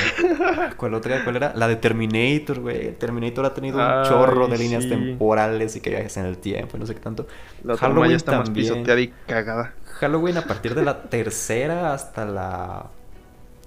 [0.77, 1.25] ¿Cuál otra?
[1.25, 1.53] ¿Cuál era?
[1.55, 2.93] La de Terminator, güey.
[2.99, 6.81] Terminator ha tenido un chorro de líneas temporales y que viajes en el tiempo y
[6.81, 7.27] no sé qué tanto.
[7.65, 9.75] La Halloween ya está más pisoteada y cagada.
[10.01, 12.91] Halloween a partir de la tercera hasta la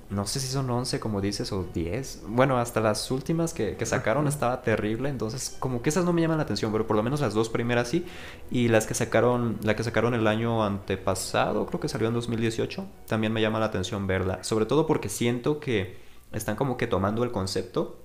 [0.09, 2.23] no sé si son 11 como dices o 10.
[2.27, 6.37] Bueno, hasta las últimas que, sacaron estaba terrible, entonces como que esas no me llaman
[6.37, 8.05] la atención, pero por lo menos las dos primeras sí.
[8.51, 12.85] Y las que sacaron, la que sacaron el año antepasado, creo que salió en 2018,
[13.07, 14.43] también me llama la atención verla.
[14.43, 15.97] Sobre todo porque siento que
[16.31, 17.99] están como que tomando el concepto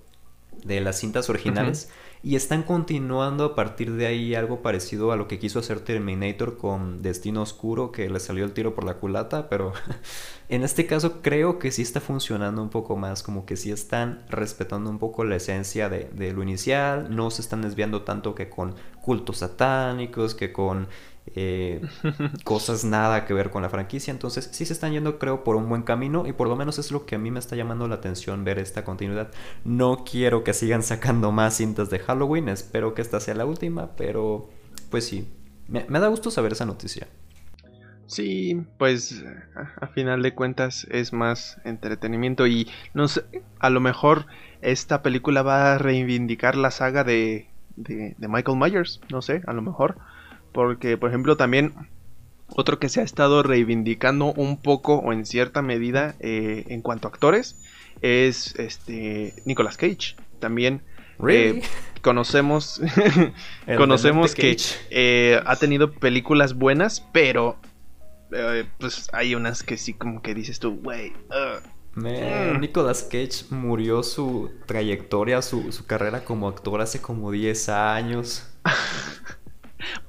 [0.65, 1.91] de las cintas originales
[2.23, 6.59] y están continuando a partir de ahí algo parecido a lo que quiso hacer Terminator
[6.59, 9.73] con Destino Oscuro, que le salió el tiro por la culata, pero
[10.51, 14.23] en este caso creo que sí está funcionando un poco más, como que sí están
[14.29, 18.51] respetando un poco la esencia de, de lo inicial, no se están desviando tanto que
[18.51, 20.89] con cultos satánicos, que con
[21.35, 21.81] eh,
[22.45, 24.11] cosas nada que ver con la franquicia.
[24.11, 26.91] Entonces sí se están yendo creo por un buen camino y por lo menos es
[26.91, 29.31] lo que a mí me está llamando la atención ver esta continuidad.
[29.65, 33.91] No quiero que sigan sacando más cintas de Halloween, espero que esta sea la última,
[33.97, 34.49] pero
[34.91, 35.29] pues sí,
[35.69, 37.07] me, da gusto saber esa noticia.
[38.07, 39.25] Sí, pues
[39.81, 43.23] a, final de cuentas es más entretenimiento y no sé,
[43.61, 44.27] a lo mejor
[44.63, 47.47] esta película va a reivindicar la saga de,
[47.77, 49.97] de Michael Myers, no sé, a lo mejor.
[50.53, 51.75] Porque, por ejemplo, también
[52.57, 57.09] otro que se ha estado reivindicando un poco o en cierta medida eh, en cuanto
[57.09, 57.57] a actores
[58.03, 60.17] es este Nicolas Cage.
[60.39, 60.83] También
[61.29, 61.63] eh,
[62.03, 62.81] conocemos
[63.77, 64.57] conocemos que
[64.91, 67.57] eh, ha tenido películas buenas, pero
[68.79, 71.13] pues hay unas que sí como que dices tú, güey.
[71.95, 72.61] Mm.
[72.61, 78.47] Nicolas Cage murió su trayectoria, su, su carrera como actor hace como 10 años.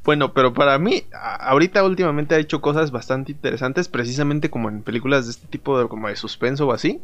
[0.04, 1.04] Bueno, pero para mí,
[1.40, 5.88] ahorita últimamente ha hecho cosas bastante interesantes, precisamente como en películas de este tipo de
[5.88, 7.02] como de suspenso o así.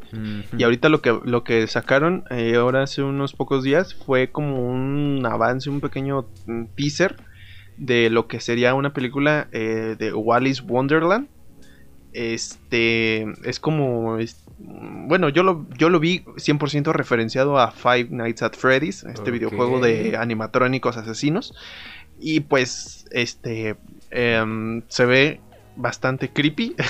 [0.58, 4.68] Y ahorita lo que lo que sacaron eh, ahora hace unos pocos días fue como
[4.68, 7.18] un avance, un pequeño mm, teaser
[7.78, 11.28] de lo que sería una película eh, de Wallis Wonderland.
[12.14, 14.18] Este es como
[14.60, 19.80] bueno, yo lo, yo lo vi 100% referenciado a Five Nights at Freddy's, este videojuego
[19.80, 21.54] de animatrónicos asesinos.
[22.20, 23.76] Y pues, este,
[24.12, 25.42] em, se ve
[25.76, 26.76] bastante creepy.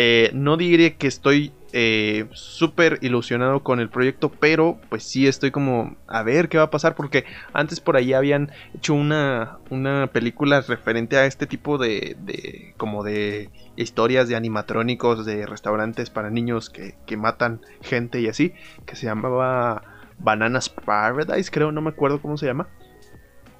[0.00, 5.50] Eh, no diré que estoy eh, súper ilusionado con el proyecto, pero pues sí estoy
[5.50, 10.06] como a ver qué va a pasar, porque antes por ahí habían hecho una, una
[10.06, 16.30] película referente a este tipo de, de como de historias de animatrónicos de restaurantes para
[16.30, 18.54] niños que, que matan gente y así,
[18.86, 19.82] que se llamaba
[20.20, 22.68] Bananas Paradise, creo, no me acuerdo cómo se llama.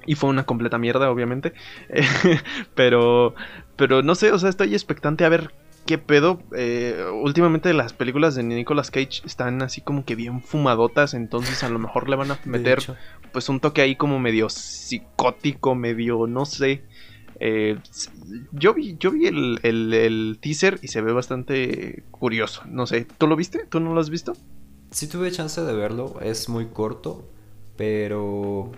[0.09, 1.53] Y fue una completa mierda, obviamente.
[2.73, 3.35] pero,
[3.75, 5.53] pero no sé, o sea, estoy expectante a ver
[5.85, 6.41] qué pedo.
[6.57, 11.69] Eh, últimamente las películas de Nicolas Cage están así como que bien fumadotas, entonces a
[11.69, 12.79] lo mejor le van a meter
[13.31, 16.81] pues un toque ahí como medio psicótico, medio, no sé.
[17.39, 17.77] Eh,
[18.51, 22.63] yo vi, yo vi el, el, teaser y se ve bastante curioso.
[22.65, 23.67] No sé, ¿tú lo viste?
[23.69, 24.33] ¿Tú no lo has visto?
[24.89, 27.29] Sí tuve chance de verlo, es muy corto,
[27.77, 28.71] pero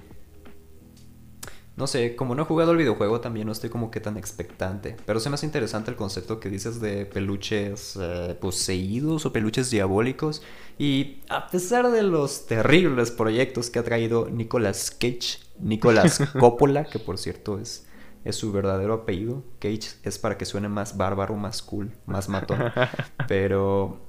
[1.78, 4.98] no sé, como no he jugado el videojuego también no estoy como que tan expectante.
[5.06, 9.72] Pero se me hace interesante el concepto que dices de peluches eh, poseídos o peluches
[9.72, 10.42] diabólicos.
[10.78, 17.00] Y a pesar de los terribles proyectos que ha traído Nicolas Cage, Nicolas Coppola, que
[17.00, 17.88] por cierto es,
[18.26, 19.44] es su verdadero apellido.
[19.60, 22.60] Cage es para que suene más bárbaro, más cool, más matón.
[23.30, 24.02] Pero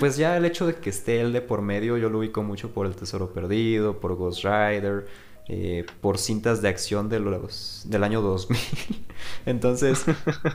[0.00, 2.72] pues ya el hecho de que esté él de por medio, yo lo ubico mucho
[2.72, 5.06] por El Tesoro Perdido, por Ghost Rider
[5.48, 8.58] eh, por cintas de acción de los, del año 2000.
[9.46, 10.04] Entonces,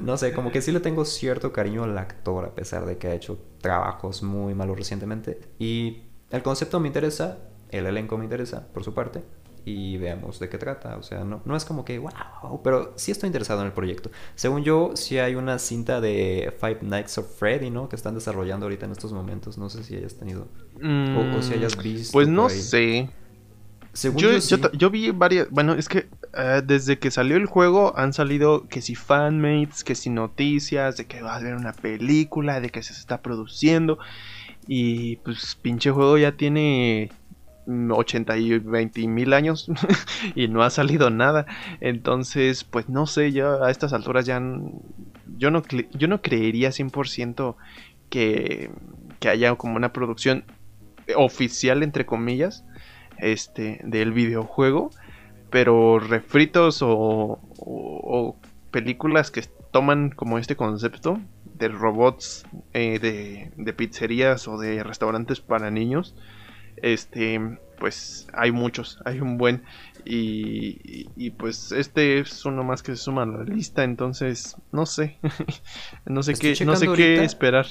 [0.01, 3.07] no sé, como que sí le tengo cierto cariño al actor, a pesar de que
[3.07, 5.39] ha hecho trabajos muy malos recientemente.
[5.59, 7.37] Y el concepto me interesa,
[7.69, 9.23] el elenco me interesa, por su parte.
[9.63, 10.97] Y veamos de qué trata.
[10.97, 14.11] O sea, no, no es como que, wow, pero sí estoy interesado en el proyecto.
[14.35, 17.87] Según yo, sí hay una cinta de Five Nights of Freddy, ¿no?
[17.87, 19.57] Que están desarrollando ahorita en estos momentos.
[19.57, 20.47] No sé si hayas tenido.
[20.75, 22.11] o, si hayas mm, visto.
[22.11, 23.09] Pues no sé
[23.93, 25.49] yo, vi varias.
[25.49, 29.95] Bueno, es que eh, desde que salió el juego han salido que si fanmates, que
[29.95, 33.99] si noticias, de que va a haber una película, de que se está produciendo.
[34.67, 37.11] Y pues pinche juego ya tiene
[37.67, 39.69] 80 y 20 mil años
[40.35, 41.45] y no ha salido nada.
[41.81, 44.41] Entonces, pues no sé, yo a estas alturas ya
[45.37, 45.63] yo no,
[45.93, 47.55] yo no creería 100%
[48.09, 48.69] que,
[49.19, 50.45] que haya como una producción
[51.15, 52.63] oficial, entre comillas,
[53.21, 54.91] este, del videojuego.
[55.49, 58.37] Pero refritos o
[58.71, 59.41] películas que
[59.71, 61.19] toman como este concepto
[61.61, 62.43] de robots
[62.73, 66.15] eh, de, de, pizzerías o de restaurantes para niños,
[66.77, 67.39] este,
[67.77, 69.63] pues hay muchos, hay un buen.
[70.03, 74.87] Y, y, pues este es uno más que se suma a la lista, entonces no
[74.87, 75.19] sé,
[76.05, 77.67] no sé qué, no sé qué esperar.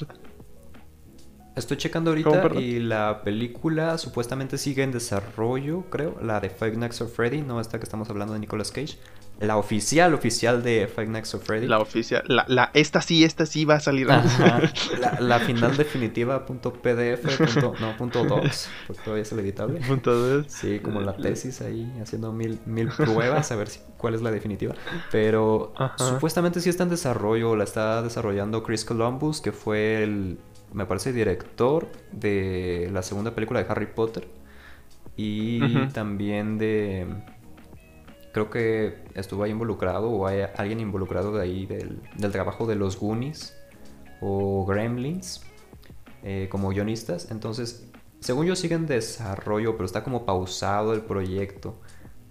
[1.55, 6.17] Estoy checando ahorita y la película supuestamente sigue en desarrollo, creo.
[6.21, 8.97] La de Five Nights at Freddy, no esta que estamos hablando de Nicolas Cage.
[9.41, 11.67] La oficial, oficial de Five Nights at Freddy.
[11.67, 14.07] La oficial, la, la, esta sí, esta sí va a salir.
[14.99, 19.79] La, la, final definitiva punto .pdf, no, punto .docs, porque todavía es el editable.
[19.81, 24.21] Punto Sí, como la tesis ahí, haciendo mil, mil pruebas a ver si, cuál es
[24.21, 24.75] la definitiva.
[25.11, 30.37] Pero supuestamente sí está en desarrollo, la está desarrollando Chris Columbus, que fue el
[30.73, 34.27] me parece, director de la segunda película de Harry Potter.
[35.17, 37.07] Y también de...
[38.33, 41.99] Creo que estuvo ahí involucrado o hay alguien involucrado de ahí del,
[42.31, 43.57] trabajo de los Goonies
[44.21, 45.41] o Gremlins
[46.23, 47.29] eh, como guionistas.
[47.29, 47.91] Entonces,
[48.21, 51.75] según yo sigue en desarrollo, pero está como pausado el proyecto.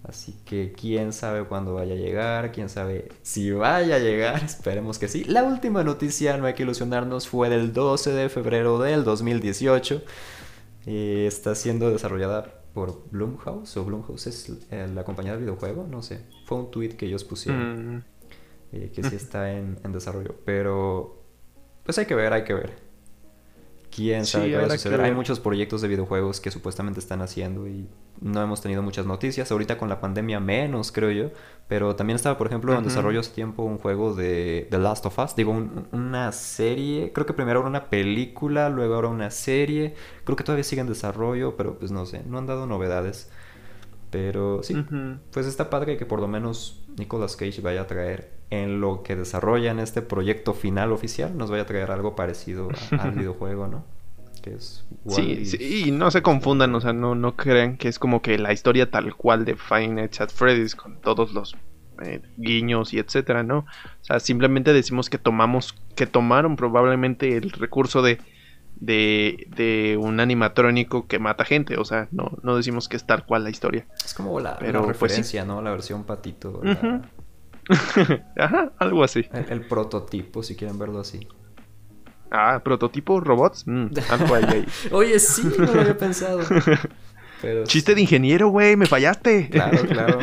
[0.03, 4.97] Así que quién sabe cuándo vaya a llegar, quién sabe si vaya a llegar, esperemos
[4.97, 5.23] que sí.
[5.25, 10.01] La última noticia, no hay que ilusionarnos, fue del 12 de febrero del 2018.
[10.87, 16.01] Y está siendo desarrollada por Blumhouse, o Blumhouse es eh, la compañía de videojuego, no
[16.01, 16.21] sé.
[16.45, 18.03] Fue un tweet que ellos pusieron, mm.
[18.71, 20.35] eh, que sí está en, en desarrollo.
[20.45, 21.23] Pero,
[21.83, 22.90] pues hay que ver, hay que ver.
[23.93, 25.01] Quién sabe qué va a suceder.
[25.01, 27.87] Hay muchos proyectos de videojuegos que supuestamente están haciendo y
[28.21, 29.51] no hemos tenido muchas noticias.
[29.51, 31.31] Ahorita con la pandemia menos, creo yo.
[31.67, 35.19] Pero también estaba, por ejemplo, en desarrollo hace tiempo un juego de The Last of
[35.19, 35.35] Us.
[35.35, 35.51] Digo,
[35.91, 37.11] una serie.
[37.13, 39.93] Creo que primero era una película, luego ahora una serie.
[40.23, 43.29] Creo que todavía sigue en desarrollo, pero pues no sé, no han dado novedades.
[44.09, 44.75] Pero sí,
[45.31, 49.15] pues está padre que por lo menos Nicolas Cage vaya a traer en lo que
[49.15, 53.83] desarrollan este proyecto final oficial, nos vaya a traer algo parecido al videojuego, ¿no?
[54.43, 57.97] Que es sí, sí, y no se confundan, o sea, no, no crean que es
[57.97, 61.55] como que la historia tal cual de Five Nights at Freddy's con todos los
[62.03, 63.59] eh, guiños y etcétera, ¿no?
[63.59, 68.19] O sea, simplemente decimos que tomamos, que tomaron probablemente el recurso de
[68.81, 71.77] de, de, un animatrónico que mata gente.
[71.77, 73.85] O sea, no, no decimos que es tal cual la historia.
[74.03, 75.61] Es como la, Pero, pues, referencia, ¿no?
[75.61, 76.61] La versión patito.
[78.37, 79.25] Ajá, algo así.
[79.49, 81.27] El, prototipo, si quieren verlo así.
[82.31, 83.65] Ah, prototipo robots.
[83.67, 83.87] Mm,
[84.91, 86.41] Oye, sí, no lo había pensado.
[87.65, 89.49] Chiste de ingeniero, güey, me fallaste.
[89.49, 90.19] Claro, claro.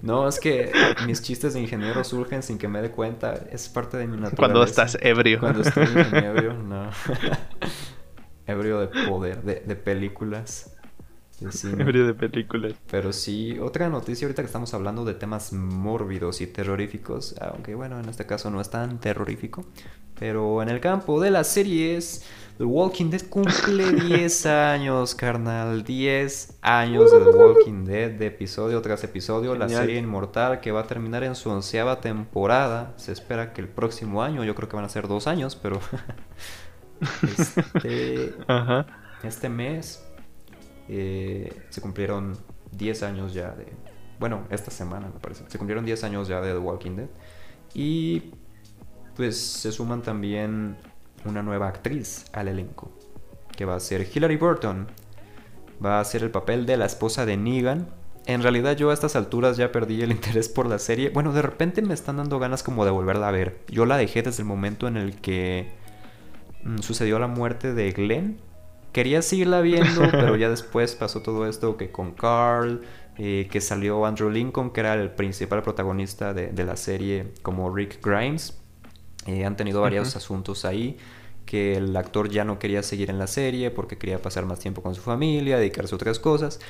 [0.00, 0.72] No, es que
[1.06, 3.34] mis chistes de ingeniero surgen sin que me dé cuenta.
[3.50, 4.36] Es parte de mi naturaleza.
[4.36, 5.38] Cuando estás ebrio.
[5.38, 6.90] Cuando estoy ebrio, no.
[8.46, 10.71] ebrio de poder, de, de películas.
[11.64, 12.74] Ebrio de películas.
[12.90, 18.00] Pero sí, otra noticia ahorita que estamos hablando de temas mórbidos y terroríficos, aunque bueno,
[18.00, 19.64] en este caso no es tan terrorífico,
[20.18, 22.24] pero en el campo de las series,
[22.58, 28.80] The Walking Dead cumple 10 años, carnal, 10 años de The Walking Dead, de episodio
[28.82, 33.52] tras episodio, la serie inmortal que va a terminar en su onceava temporada, se espera
[33.52, 35.80] que el próximo año, yo creo que van a ser dos años, pero...
[37.22, 38.34] este,
[39.24, 40.04] este mes
[40.94, 42.36] eh, se cumplieron
[42.72, 43.66] 10 años ya de...
[44.18, 45.44] Bueno, esta semana me parece.
[45.48, 47.08] Se cumplieron 10 años ya de The Walking Dead.
[47.72, 48.32] Y
[49.16, 50.76] pues se suman también
[51.24, 52.92] una nueva actriz al elenco.
[53.56, 54.86] Que va a ser Hilary Burton.
[55.84, 57.88] Va a ser el papel de la esposa de Negan.
[58.26, 61.08] En realidad yo a estas alturas ya perdí el interés por la serie.
[61.08, 63.60] Bueno, de repente me están dando ganas como de volverla a ver.
[63.68, 65.72] Yo la dejé desde el momento en el que
[66.64, 68.51] mm, sucedió la muerte de Glenn
[68.92, 72.82] quería seguirla viendo, pero ya después pasó todo esto que con Carl,
[73.18, 78.04] eh, que salió Andrew Lincoln, que era el principal protagonista de, la serie, como Rick
[78.04, 78.58] Grimes.
[79.26, 80.98] Eh, han tenido varios asuntos ahí,
[81.46, 84.82] que el actor ya no quería seguir en la serie porque quería pasar más tiempo
[84.82, 86.60] con su familia, dedicarse a otras cosas.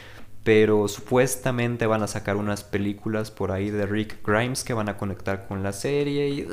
[0.45, 4.97] Pero supuestamente van a sacar unas películas por ahí de Rick Grimes que van a
[4.97, 6.47] conectar con la serie y...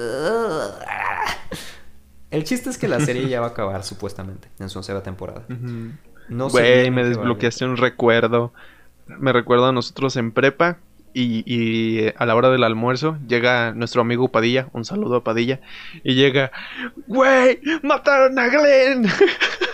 [2.31, 5.45] El chiste es que la serie ya va a acabar supuestamente en su onceava temporada.
[6.29, 6.59] No sé.
[6.59, 8.53] Güey, me desbloqueaste un recuerdo.
[9.07, 10.77] Me recuerdo a nosotros en prepa.
[11.13, 15.59] Y, a la hora del almuerzo llega nuestro amigo Padilla, un saludo a Padilla,
[16.03, 16.51] y llega,
[17.07, 19.07] güey, mataron a Glenn.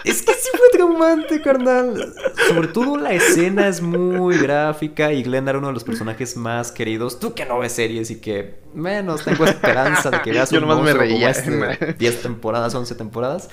[0.06, 2.14] Es que sí fue traumante, carnal.
[2.48, 6.72] Sobre todo la escena es muy gráfica y Glenn era uno de los personajes más
[6.72, 7.20] queridos.
[7.20, 10.80] Tú que no ves series y que menos tengo esperanza de que veas Yo nomás
[10.80, 11.34] me reía.
[11.34, 13.50] 10 este temporadas, 11 temporadas.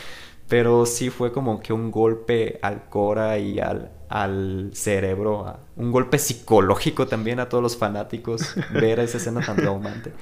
[0.46, 6.18] Pero sí fue como que un golpe al Cora y al, al cerebro, un golpe
[6.18, 10.12] psicológico también a todos los fanáticos ver esa escena tan traumante.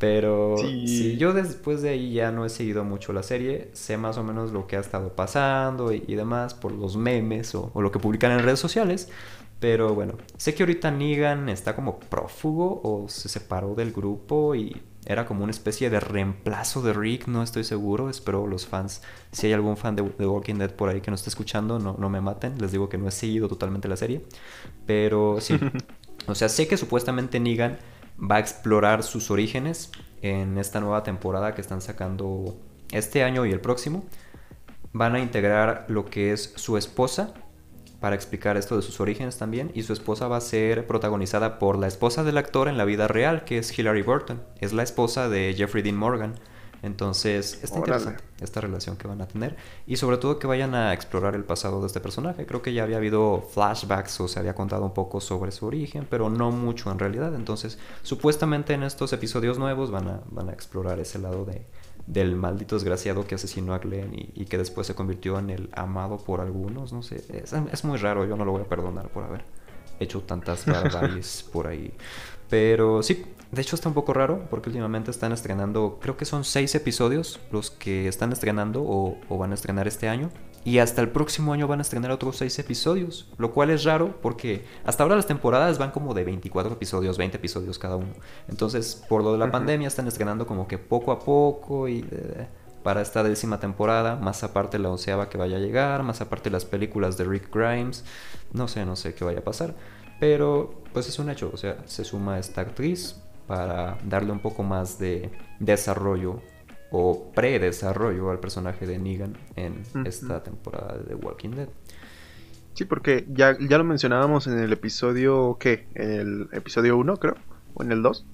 [0.00, 1.16] Pero sí.
[1.18, 4.50] yo después de ahí ya no he seguido mucho la serie, sé más o menos
[4.50, 8.32] lo que ha estado pasando y, demás por los memes o, o, lo que publican
[8.32, 9.08] en redes sociales.
[9.60, 14.82] Pero bueno, sé que ahorita Negan está como prófugo o se separó del grupo y
[15.08, 18.10] era como una especie de reemplazo de Rick, no estoy seguro.
[18.10, 19.02] Espero los fans,
[19.32, 21.96] si hay algún fan de The Walking Dead por ahí que nos esté escuchando, no,
[21.98, 22.58] no me maten.
[22.58, 24.22] Les digo que no he seguido totalmente la serie.
[24.86, 25.58] Pero sí.
[26.26, 27.78] o sea, sé que supuestamente Negan
[28.20, 29.90] va a explorar sus orígenes
[30.20, 32.60] en esta nueva temporada que están sacando
[32.92, 34.04] este año y el próximo.
[34.92, 37.32] Van a integrar lo que es su esposa
[38.00, 39.70] para explicar esto de sus orígenes también.
[39.74, 43.08] Y su esposa va a ser protagonizada por la esposa del actor en la vida
[43.08, 44.42] real, que es Hilary Burton.
[44.60, 46.34] Es la esposa de Jeffrey Dean Morgan.
[46.82, 49.56] Entonces, está interesante esta relación que van a tener.
[49.86, 52.46] Y sobre todo que vayan a explorar el pasado de este personaje.
[52.46, 56.06] Creo que ya había habido flashbacks o se había contado un poco sobre su origen,
[56.08, 57.34] pero no mucho en realidad.
[57.34, 61.66] Entonces, supuestamente en estos episodios nuevos van a, van a explorar ese lado de,
[62.08, 66.16] del maldito desgraciado que asesinó a Glenn y, que después se convirtió en el amado
[66.16, 69.44] por algunos, no sé, es, muy raro, yo no lo voy a perdonar por haber
[70.00, 71.92] hecho tantas barbaries por ahí.
[72.48, 76.44] Pero sí, de hecho está un poco raro porque últimamente están estrenando, creo que son
[76.44, 80.30] seis episodios los que están estrenando o, o van a estrenar este año.
[80.68, 84.18] Y hasta el próximo año van a estrenar otros 6 episodios, lo cual es raro
[84.20, 88.12] porque hasta ahora las temporadas van como de 24 episodios, 20 episodios cada uno.
[88.48, 92.48] Entonces, por lo de la pandemia están estrenando como que poco a poco y eh,
[92.82, 96.66] para esta décima temporada, más aparte la onceava que vaya a llegar, más aparte las
[96.66, 98.04] películas de Rick Grimes,
[98.52, 99.74] no sé, no sé qué vaya a pasar.
[100.20, 103.16] Pero pues es un hecho, o sea, se suma esta actriz
[103.46, 106.42] para darle un poco más de desarrollo
[106.90, 111.68] o predesarrollo al personaje de Negan en esta temporada de The Walking Dead.
[112.74, 115.88] Sí, porque ya, ya lo mencionábamos en el episodio, ¿qué?
[115.94, 117.34] En el episodio 1, creo,
[117.74, 118.24] o en el 2.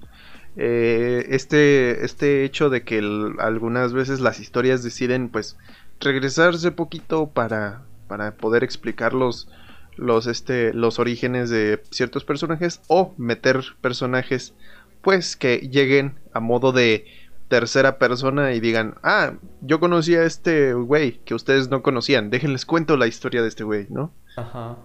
[0.57, 2.99] Eh, este, este hecho de que
[3.39, 5.57] algunas veces las historias deciden, pues,
[5.99, 9.49] regresarse poquito para, para poder explicar los,
[9.97, 14.55] los, este, los orígenes de ciertos personajes o meter personajes,
[15.01, 17.07] pues, que lleguen a modo de
[17.55, 22.67] tercera persona y digan, ah, yo conocí a este güey que ustedes no conocían, déjenles
[22.67, 24.13] cuento la historia de este güey, ¿no?
[24.37, 24.77] Ajá.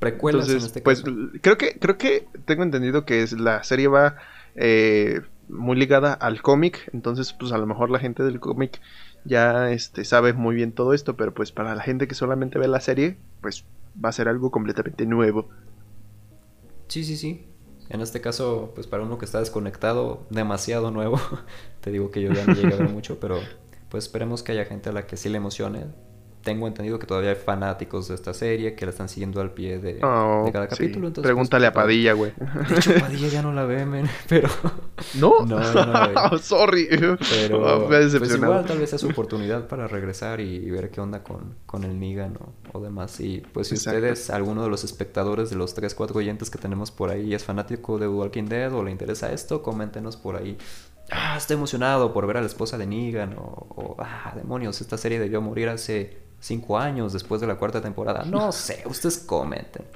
[0.00, 1.02] Precuelas en este pues,
[1.40, 4.16] creo que creo que tengo entendido que es, la serie va
[4.54, 8.82] eh, muy ligada al cómic, entonces pues a lo mejor la gente del cómic
[9.24, 12.68] ya este sabe muy bien todo esto, pero pues para la gente que solamente ve
[12.68, 13.64] la serie, pues
[14.04, 15.48] va a ser algo completamente nuevo.
[16.88, 17.46] Sí, sí, sí.
[17.90, 21.20] En este caso, pues para uno que está desconectado, demasiado nuevo,
[21.80, 23.38] te digo que yo ya no llegué a mucho, pero
[23.88, 25.86] pues esperemos que haya gente a la que sí le emocione
[26.44, 29.78] tengo entendido que todavía hay fanáticos de esta serie que la están siguiendo al pie
[29.78, 31.08] de, oh, cada capítulo.
[31.08, 32.32] Entonces, Pregúntale pues, a Padilla, güey.
[32.68, 34.48] De hecho, Padilla ya no la ve, men, pero...
[35.14, 35.34] ¿No?
[35.44, 36.38] No, no la ve.
[36.42, 36.88] Sorry.
[36.88, 41.22] Pero oh, pues igual tal vez es su oportunidad para regresar y, ver qué onda
[41.22, 42.38] con, con el Negan
[42.72, 43.18] o, demás.
[43.20, 46.90] Y pues si ustedes, alguno de los espectadores de los 3, 4 oyentes que tenemos
[46.90, 50.58] por ahí es fanático de Walking Dead o le interesa esto, coméntenos por ahí
[51.10, 54.98] ah, estoy emocionado por ver a la esposa de Negan o, o, ah, demonios, esta
[54.98, 58.24] serie debió morir hace cinco años después de la cuarta temporada.
[58.24, 59.86] No sé, ustedes comenten.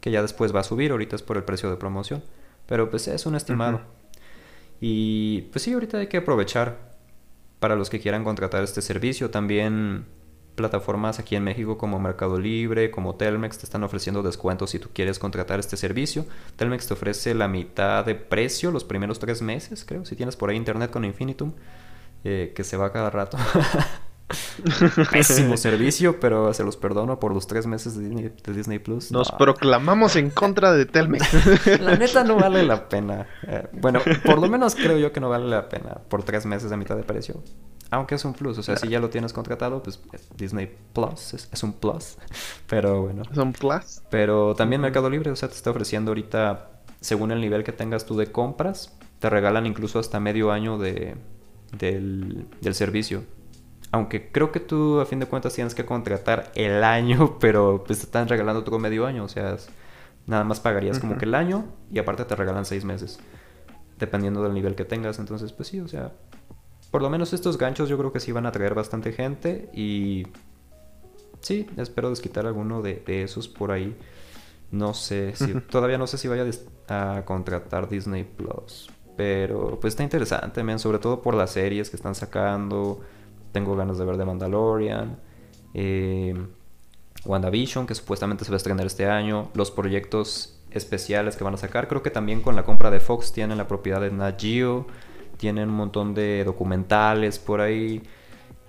[0.00, 2.22] Que ya después va a subir, ahorita es por el precio de promoción.
[2.66, 3.80] Pero pues es un estimado.
[4.80, 6.90] Y pues sí, ahorita hay que aprovechar
[7.58, 9.30] para los que quieran contratar este servicio.
[9.30, 10.06] También
[10.54, 14.88] plataformas aquí en México como Mercado Libre, como Telmex, te están ofreciendo descuentos si tú
[14.92, 16.26] quieres contratar este servicio.
[16.56, 20.50] Telmex te ofrece la mitad de precio los primeros tres meses, creo, si tienes por
[20.50, 21.52] ahí internet con Infinitum,
[22.24, 23.38] eh, que se va cada rato.
[25.12, 29.10] Pésimo servicio, pero se los perdono por los tres meses de Disney, Plus.
[29.12, 31.80] Nos proclamamos en contra de Telmex.
[31.80, 33.26] la neta no vale la pena.
[33.46, 36.70] Eh, bueno, por lo menos creo yo que no vale la pena por tres meses
[36.70, 37.42] de mitad de precio.
[37.92, 40.00] Aunque es un plus, o sea, si ya lo tienes contratado, pues
[40.36, 42.18] Disney Plus es, un plus.
[42.68, 43.22] Pero bueno.
[43.30, 44.02] Es un plus.
[44.10, 46.70] Pero también Mercado Libre, o sea, te está ofreciendo ahorita,
[47.00, 51.16] según el nivel que tengas tú de compras, te regalan incluso hasta medio año de,
[51.76, 53.24] del, del servicio.
[53.92, 57.98] Aunque creo que tú a fin de cuentas tienes que contratar el año, pero pues
[58.00, 59.56] te están regalando todo medio año, o sea,
[60.26, 63.18] nada más pagarías como que el año y aparte te regalan seis meses,
[63.98, 65.18] dependiendo del nivel que tengas.
[65.18, 66.12] Entonces, pues sí, o sea,
[66.90, 70.26] por lo menos estos ganchos yo creo que sí van a traer bastante gente y
[71.40, 73.96] sí, espero desquitar alguno de, esos por ahí.
[74.70, 76.44] No sé si todavía no sé si vaya
[76.88, 81.96] a contratar Disney Plus, pero pues está interesante, man, sobre todo por las series que
[81.96, 83.00] están sacando
[83.52, 85.18] tengo ganas de ver de Mandalorian.
[85.74, 86.34] Eh,
[87.24, 89.50] WandaVision, que supuestamente se va a estrenar este año.
[89.54, 91.88] Los proyectos especiales que van a sacar.
[91.88, 94.86] Creo que también con la compra de Fox tienen la propiedad de Nat Geo.
[95.36, 98.02] Tienen un montón de documentales por ahí.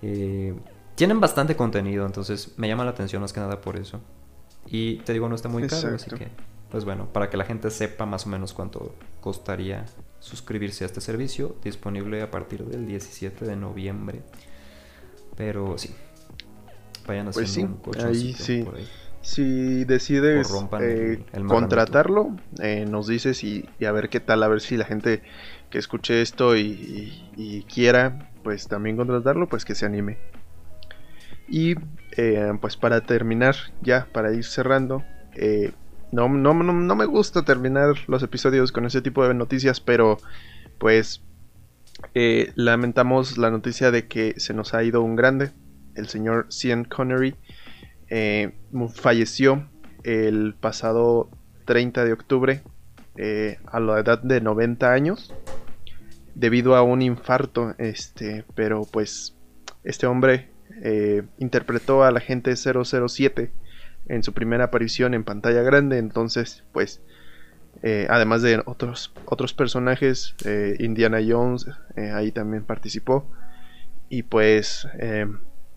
[0.02, 0.54] Eh,
[0.94, 4.00] tienen bastante contenido, entonces me llama la atención más que nada por eso.
[4.66, 6.28] Y te digo, no está muy caro, así que,
[6.70, 9.86] pues bueno, para que la gente sepa más o menos cuánto costaría
[10.20, 14.22] suscribirse a este servicio, disponible a partir del 17 de noviembre.
[15.36, 15.94] Pero sí.
[17.06, 17.66] Vayan pues sí,
[18.04, 18.64] ahí sí.
[19.22, 24.76] Si decides eh, contratarlo, eh, nos dices y, a ver qué tal, a ver si
[24.76, 25.22] la gente
[25.70, 30.18] que escuche esto y, quiera, pues también contratarlo, pues que se anime.
[31.48, 31.76] Y
[32.16, 35.04] eh, pues para terminar, ya para ir cerrando,
[36.10, 40.18] no, no, no, no, me gusta terminar los episodios con ese tipo de noticias, pero
[40.78, 41.22] pues
[42.14, 45.50] eh, lamentamos la noticia de que se nos ha ido un grande,
[45.94, 47.34] el señor Sean Connery.
[48.08, 48.52] Eh,
[48.94, 49.68] falleció
[50.04, 51.30] el pasado
[51.64, 52.62] 30 de octubre
[53.16, 55.32] eh, a la edad de 90 años
[56.34, 57.74] debido a un infarto.
[57.78, 59.36] Este, pero pues
[59.84, 60.50] este hombre
[61.38, 63.52] interpretó a la gente 007
[64.06, 65.98] en su primera aparición en pantalla grande.
[65.98, 67.00] Entonces, pues
[67.82, 73.28] eh, además de otros, otros personajes, eh, Indiana Jones eh, ahí también participó.
[74.08, 74.86] Y pues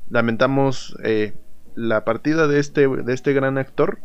[0.10, 0.98] lamentamos
[1.74, 4.00] la partida de este, de este gran actor,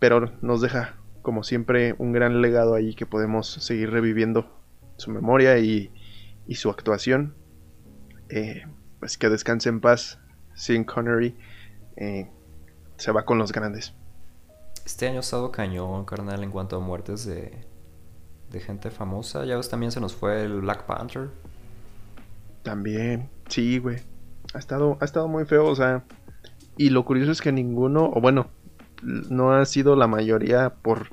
[0.00, 4.50] pero nos deja como siempre un gran legado ahí que podemos seguir reviviendo
[4.96, 5.92] su memoria y,
[6.48, 7.36] y su actuación.
[8.98, 10.18] pues que descanse en paz,
[10.54, 11.36] Sean Connery
[12.96, 13.94] se va con los grandes.
[14.84, 17.52] Este año ha estado cañón, carnal, en cuanto a muertes de,
[18.50, 19.44] de gente famosa.
[19.44, 21.30] Ya ves, también se nos fue el Black Panther.
[22.62, 23.98] También, sí, güey.
[24.54, 26.04] Ha estado, ha estado muy feo, o sea.
[26.76, 28.48] Y lo curioso es que ninguno, o bueno,
[29.02, 31.08] no ha sido la mayoría por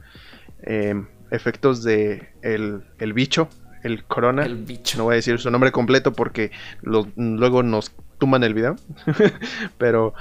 [0.62, 3.50] eh, efectos de el, el, bicho,
[3.84, 4.46] el corona.
[4.46, 4.98] El bicho.
[4.98, 6.52] No voy a decir su nombre completo porque
[6.82, 8.76] luego nos tuman el video.
[9.78, 10.14] Pero,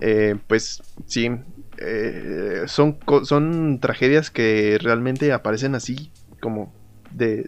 [0.00, 1.30] eh, pues sí,
[1.78, 6.10] eh, son, son tragedias que realmente aparecen así,
[6.40, 6.72] como
[7.10, 7.46] de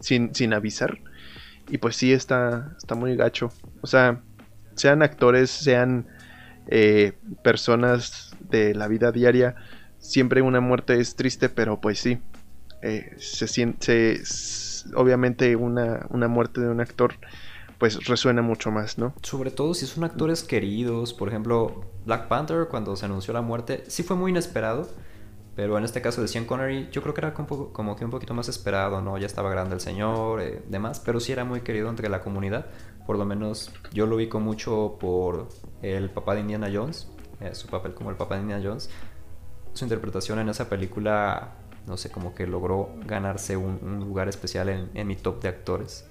[0.00, 0.98] sin, sin avisar.
[1.68, 3.50] Y pues sí, está, está muy gacho.
[3.80, 4.22] O sea,
[4.74, 6.06] sean actores, sean
[6.68, 9.54] eh, personas de la vida diaria,
[9.98, 12.18] siempre una muerte es triste, pero pues sí,
[12.82, 14.20] eh, se, siente,
[14.94, 17.14] obviamente una, una muerte de un actor
[17.78, 19.14] pues resuena mucho más, ¿no?
[19.22, 23.84] Sobre todo si son actores queridos, por ejemplo, Black Panther cuando se anunció la muerte,
[23.88, 24.88] sí fue muy inesperado,
[25.56, 28.34] pero en este caso de Sean Connery yo creo que era como, que un poquito
[28.34, 29.18] más esperado, ¿no?
[29.18, 32.66] Ya estaba grande el señor, eh, demás, pero sí era muy querido entre la comunidad,
[33.06, 35.48] por lo menos yo lo ubico mucho por
[35.82, 37.08] el papá de Indiana Jones,
[37.40, 38.90] eh, su papel como el papá de Indiana Jones,
[39.72, 41.54] su interpretación en esa película,
[41.86, 46.08] no sé, como que logró ganarse un, lugar especial en, en mi top de actores.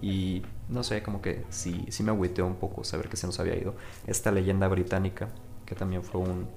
[0.00, 0.42] Y
[0.72, 3.56] no sé, como que sí, sí me agüiteó un poco saber que se nos había
[3.56, 3.74] ido
[4.06, 5.28] esta leyenda británica,
[5.66, 6.48] que también fue un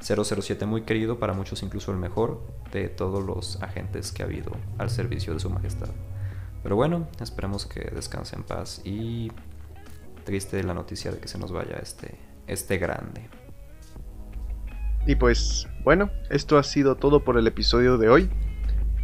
[0.00, 2.40] 007 muy querido, para muchos incluso el mejor
[2.72, 5.88] de todos los agentes que ha habido al servicio de su majestad.
[6.62, 9.30] Pero bueno, esperemos que descanse en paz y
[10.24, 12.16] triste la noticia de que se nos vaya este,
[12.46, 13.28] este grande.
[15.06, 18.30] Y pues bueno, esto ha sido todo por el episodio de hoy.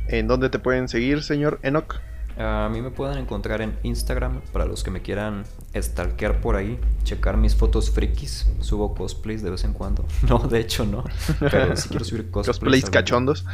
[0.09, 2.01] ¿En dónde te pueden seguir, señor Enoch?
[2.39, 5.45] A mí me pueden encontrar en Instagram para los que me quieran
[5.77, 8.49] stalkear por ahí, checar mis fotos frikis.
[8.61, 10.05] Subo cosplays de vez en cuando.
[10.29, 11.05] No, de hecho no.
[11.41, 12.59] Pero si quiero subir cosplays.
[12.59, 13.45] ¿Cosplays cachondos?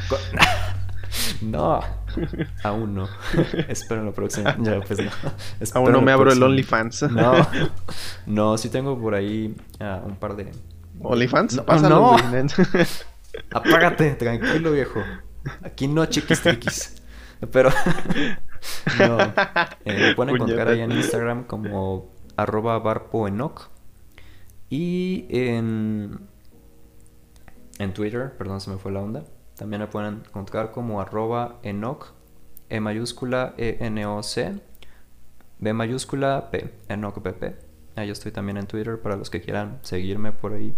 [1.41, 1.81] no,
[2.63, 3.09] aún no.
[3.69, 4.49] Espero en lo próximo.
[4.61, 5.11] Ya, pues no.
[5.75, 7.11] aún no me abro el OnlyFans.
[7.11, 7.35] no,
[8.27, 10.53] no, sí tengo por ahí uh, un par de.
[11.01, 11.57] ¿OnlyFans?
[11.57, 12.17] No, Pásalo, no.
[13.53, 15.03] Apágate, tranquilo, viejo.
[15.63, 17.03] Aquí no chiquis triquis.
[17.53, 17.71] Pero
[18.99, 19.19] no.
[19.85, 23.69] Eh, pueden encontrar ahí en Instagram como arroba barpoenoc.
[24.71, 26.21] Y en,
[27.79, 29.25] en Twitter, perdón, se me fue la onda.
[29.57, 32.13] También me pueden encontrar como arroba enoc,
[32.69, 34.61] E mayúscula E N O C,
[35.59, 37.57] B mayúscula P, enoc PP.
[37.97, 40.77] Ahí estoy también en Twitter para los que quieran seguirme por ahí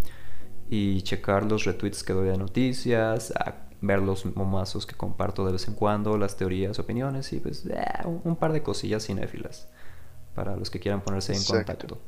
[0.70, 3.34] y checar los retweets que doy de noticias,
[3.80, 7.84] ver los momazos que comparto de vez en cuando, las teorías, opiniones y pues eh,
[8.04, 9.68] un, par de cosillas cinéfilas
[10.34, 11.98] para los que quieran ponerse en contacto.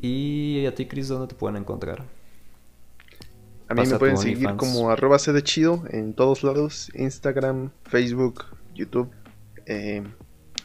[0.00, 2.04] Y a ti, Chris, ¿dónde te pueden encontrar?
[3.68, 8.44] A mí me pueden seguir como arroba de chido en todos lados, Instagram, Facebook,
[8.74, 9.10] YouTube.
[9.66, 10.02] Eh,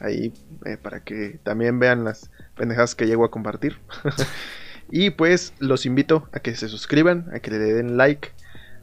[0.00, 0.32] ahí
[0.64, 3.78] eh, para que también vean las pendejadas que llego a compartir.
[4.90, 8.30] y pues los invito a que se suscriban, a que le den like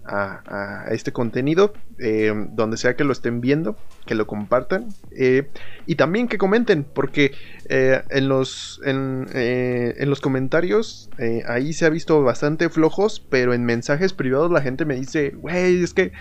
[0.07, 3.75] a, este contenido, eh, donde sea que lo estén viendo,
[4.05, 5.49] que lo compartan eh,
[5.85, 7.31] y también que comenten, porque
[7.69, 11.09] eh, en, los, en, en, los comentarios
[11.47, 15.83] ahí se ha visto bastante flojos, pero en mensajes privados la gente me dice, güey,
[15.83, 16.11] es que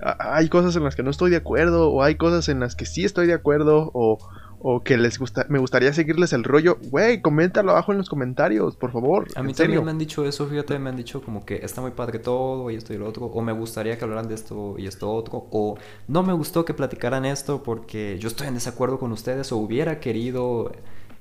[0.00, 2.86] hay cosas en las que no estoy de acuerdo, o hay cosas en las que
[2.86, 4.18] sí estoy de acuerdo, o
[4.60, 8.76] o que les gusta, me gustaría seguirles el rollo, güey, coméntalo abajo en los comentarios,
[8.76, 9.28] por favor.
[9.36, 11.92] A mí también me han dicho eso, fíjate, me han dicho como que está muy
[11.92, 14.86] padre todo y esto y lo otro, o me gustaría que hablaran de esto y
[14.86, 15.76] esto otro, o
[16.08, 20.00] no me gustó que platicaran esto porque yo estoy en desacuerdo con ustedes, o hubiera
[20.00, 20.72] querido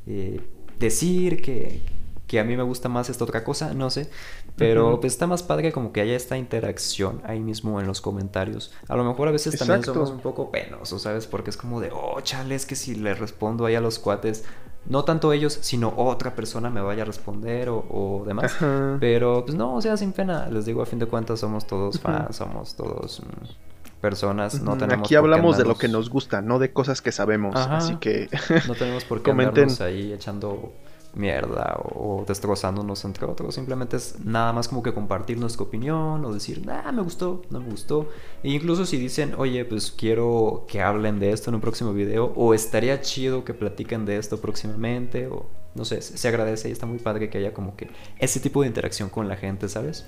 [0.07, 0.41] eh,
[0.79, 1.81] decir que,
[2.27, 4.09] que a mí me gusta más esta otra cosa, no sé.
[4.57, 8.71] Pero pues está más padre como que haya esta interacción ahí mismo en los comentarios.
[8.87, 11.27] A lo mejor a veces también somos un poco penosos, ¿sabes?
[11.27, 14.45] Porque es como de, oh, chale, es que si le respondo ahí a los cuates,
[14.87, 18.55] no tanto ellos, sino otra persona me vaya a responder o, demás.
[18.99, 20.47] Pero pues no, o sea, sin pena.
[20.49, 23.21] Les digo, a fin de cuentas somos todos fans, somos todos...
[23.21, 27.11] Mm, personas, no tenemos Aquí hablamos de lo que nos gusta, no de cosas que
[27.11, 28.29] sabemos, así que
[28.67, 29.69] no tenemos por qué Comenten.
[29.81, 30.73] ahí echando
[31.15, 33.55] mierda o, destrozándonos entre otros.
[33.55, 37.59] Simplemente es nada más como que compartir nuestra opinión o decir, ah, me gustó, no
[37.59, 38.09] me gustó.
[38.43, 42.33] E incluso si dicen, oye, pues quiero que hablen de esto en un próximo video
[42.35, 46.85] o estaría chido que platiquen de esto próximamente o no sé, se agradece y está
[46.85, 50.05] muy padre que haya como que ese tipo de interacción con la gente, ¿sabes?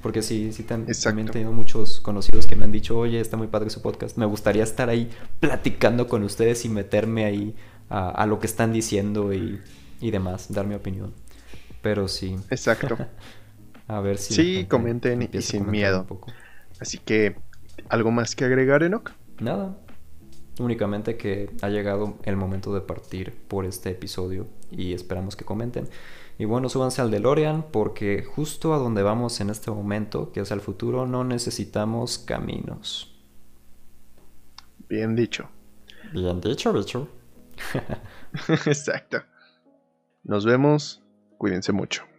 [0.00, 3.46] Porque sí, sí también he tenido muchos conocidos que me han dicho, oye, está muy
[3.46, 7.54] padre su podcast, me gustaría estar ahí platicando con ustedes y meterme ahí
[7.90, 9.60] a, a lo que están diciendo y
[10.02, 11.14] y demás, dar mi opinión.
[11.80, 12.36] Pero sí.
[12.50, 12.98] Exacto.
[13.88, 14.34] a ver si.
[14.34, 16.06] Sí, comenten y sin miedo.
[16.80, 17.36] Así que,
[17.88, 19.12] ¿algo más que agregar, Enoch?
[19.40, 19.76] Nada.
[20.58, 25.88] Únicamente que ha llegado el momento de partir por este episodio y esperamos que comenten.
[26.38, 30.52] Y bueno, súbanse al DeLorean porque justo a donde vamos en este momento, que es
[30.52, 33.14] al futuro, no necesitamos caminos.
[34.88, 35.48] Bien dicho.
[36.12, 37.08] Bien dicho, bicho.
[38.66, 39.22] Exacto.
[40.24, 41.02] Nos vemos.
[41.38, 42.11] Cuídense mucho.